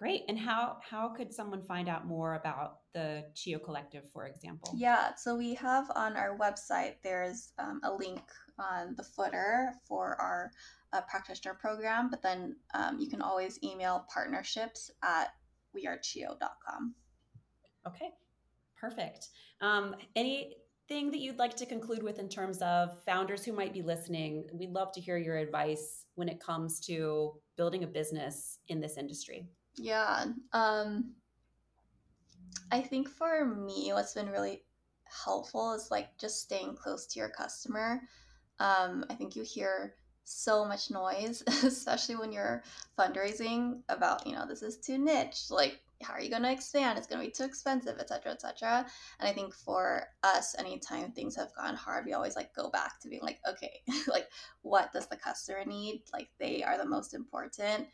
Great. 0.00 0.22
And 0.28 0.38
how 0.38 0.78
how 0.80 1.10
could 1.10 1.32
someone 1.32 1.62
find 1.62 1.86
out 1.86 2.06
more 2.06 2.34
about 2.34 2.78
the 2.94 3.26
Chiyo 3.34 3.62
Collective, 3.62 4.10
for 4.10 4.26
example? 4.26 4.72
Yeah, 4.74 5.14
so 5.14 5.36
we 5.36 5.52
have 5.54 5.90
on 5.94 6.16
our 6.16 6.38
website 6.38 6.94
there's 7.02 7.52
um, 7.58 7.80
a 7.84 7.92
link 7.92 8.22
on 8.58 8.94
the 8.96 9.02
footer 9.02 9.74
for 9.86 10.16
our 10.18 10.52
uh, 10.94 11.02
practitioner 11.02 11.52
program, 11.54 12.08
but 12.08 12.22
then 12.22 12.56
um, 12.72 12.98
you 12.98 13.08
can 13.08 13.20
always 13.20 13.58
email 13.62 14.06
partnerships 14.12 14.90
at 15.02 15.34
wearechiyo.com. 15.76 16.94
Okay, 17.86 18.10
perfect. 18.78 19.28
Um, 19.60 19.94
anything 20.16 21.10
that 21.10 21.18
you'd 21.18 21.38
like 21.38 21.56
to 21.56 21.66
conclude 21.66 22.02
with 22.02 22.18
in 22.18 22.30
terms 22.30 22.58
of 22.62 23.02
founders 23.04 23.44
who 23.44 23.52
might 23.52 23.74
be 23.74 23.82
listening? 23.82 24.46
We'd 24.52 24.72
love 24.72 24.92
to 24.92 25.00
hear 25.00 25.18
your 25.18 25.36
advice 25.36 25.99
when 26.14 26.28
it 26.28 26.40
comes 26.40 26.80
to 26.80 27.32
building 27.56 27.84
a 27.84 27.86
business 27.86 28.58
in 28.68 28.80
this 28.80 28.96
industry. 28.96 29.46
Yeah. 29.76 30.26
Um 30.52 31.14
I 32.72 32.80
think 32.80 33.08
for 33.08 33.44
me 33.44 33.90
what's 33.92 34.14
been 34.14 34.30
really 34.30 34.62
helpful 35.04 35.72
is 35.72 35.90
like 35.90 36.16
just 36.18 36.40
staying 36.40 36.76
close 36.76 37.06
to 37.06 37.18
your 37.18 37.30
customer. 37.30 38.02
Um 38.58 39.04
I 39.10 39.14
think 39.14 39.36
you 39.36 39.42
hear 39.42 39.94
so 40.24 40.64
much 40.64 40.90
noise, 40.90 41.42
especially 41.64 42.16
when 42.16 42.32
you're 42.32 42.62
fundraising 42.98 43.80
about, 43.88 44.26
you 44.26 44.34
know, 44.34 44.46
this 44.46 44.62
is 44.62 44.78
too 44.78 44.98
niche. 44.98 45.50
Like, 45.50 45.80
how 46.02 46.14
are 46.14 46.20
you 46.20 46.30
going 46.30 46.42
to 46.42 46.52
expand? 46.52 46.98
It's 46.98 47.06
going 47.06 47.20
to 47.20 47.26
be 47.26 47.32
too 47.32 47.44
expensive, 47.44 47.98
etc., 47.98 48.32
etc. 48.32 48.86
And 49.18 49.28
I 49.28 49.32
think 49.32 49.54
for 49.54 50.04
us, 50.22 50.56
anytime 50.58 51.12
things 51.12 51.36
have 51.36 51.54
gone 51.54 51.74
hard, 51.74 52.06
we 52.06 52.14
always 52.14 52.36
like 52.36 52.54
go 52.54 52.70
back 52.70 53.00
to 53.00 53.08
being 53.08 53.22
like, 53.22 53.38
okay, 53.48 53.82
like, 54.08 54.28
what 54.62 54.92
does 54.92 55.08
the 55.08 55.16
customer 55.16 55.64
need? 55.66 56.02
Like, 56.12 56.28
they 56.38 56.62
are 56.62 56.78
the 56.78 56.86
most 56.86 57.14
important 57.14 57.86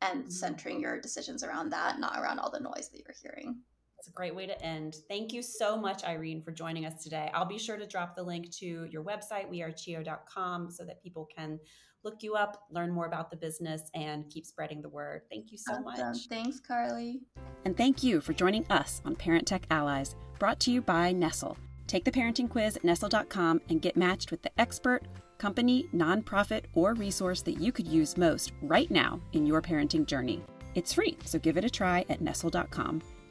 and 0.00 0.20
mm-hmm. 0.20 0.30
centering 0.30 0.80
your 0.80 1.00
decisions 1.00 1.42
around 1.42 1.70
that, 1.70 1.98
not 1.98 2.18
around 2.18 2.38
all 2.38 2.50
the 2.50 2.60
noise 2.60 2.88
that 2.90 3.00
you're 3.04 3.16
hearing. 3.20 3.56
That's 3.98 4.08
a 4.08 4.12
great 4.12 4.34
way 4.34 4.46
to 4.46 4.62
end. 4.62 4.98
Thank 5.08 5.32
you 5.32 5.42
so 5.42 5.76
much, 5.76 6.04
Irene, 6.04 6.40
for 6.40 6.52
joining 6.52 6.86
us 6.86 7.02
today. 7.02 7.32
I'll 7.34 7.44
be 7.44 7.58
sure 7.58 7.76
to 7.76 7.86
drop 7.86 8.14
the 8.14 8.22
link 8.22 8.48
to 8.58 8.86
your 8.88 9.02
website, 9.02 9.50
wearechiyo.com, 9.50 10.70
so 10.70 10.84
that 10.84 11.02
people 11.02 11.28
can 11.36 11.58
look 12.04 12.22
you 12.22 12.36
up, 12.36 12.62
learn 12.70 12.92
more 12.92 13.06
about 13.06 13.28
the 13.28 13.36
business, 13.36 13.90
and 13.94 14.30
keep 14.30 14.46
spreading 14.46 14.80
the 14.80 14.88
word. 14.88 15.22
Thank 15.28 15.50
you 15.50 15.58
so 15.58 15.72
awesome. 15.72 15.84
much. 15.84 16.28
Thanks, 16.28 16.60
Carly. 16.60 17.22
And 17.64 17.76
thank 17.76 18.04
you 18.04 18.20
for 18.20 18.32
joining 18.32 18.64
us 18.70 19.02
on 19.04 19.16
Parent 19.16 19.48
Tech 19.48 19.66
Allies, 19.68 20.14
brought 20.38 20.60
to 20.60 20.70
you 20.70 20.80
by 20.80 21.12
Nessle. 21.12 21.56
Take 21.88 22.04
the 22.04 22.12
parenting 22.12 22.48
quiz 22.48 22.76
at 22.76 22.84
Nessle.com 22.84 23.62
and 23.68 23.82
get 23.82 23.96
matched 23.96 24.30
with 24.30 24.42
the 24.42 24.60
expert 24.60 25.02
company, 25.38 25.88
nonprofit, 25.92 26.64
or 26.74 26.94
resource 26.94 27.42
that 27.42 27.60
you 27.60 27.72
could 27.72 27.88
use 27.88 28.16
most 28.16 28.52
right 28.62 28.90
now 28.90 29.20
in 29.32 29.44
your 29.44 29.60
parenting 29.60 30.06
journey. 30.06 30.42
It's 30.76 30.92
free, 30.92 31.16
so 31.24 31.38
give 31.38 31.56
it 31.56 31.64
a 31.64 31.70
try 31.70 32.04
at 32.08 32.20
Nessle.com. 32.20 33.02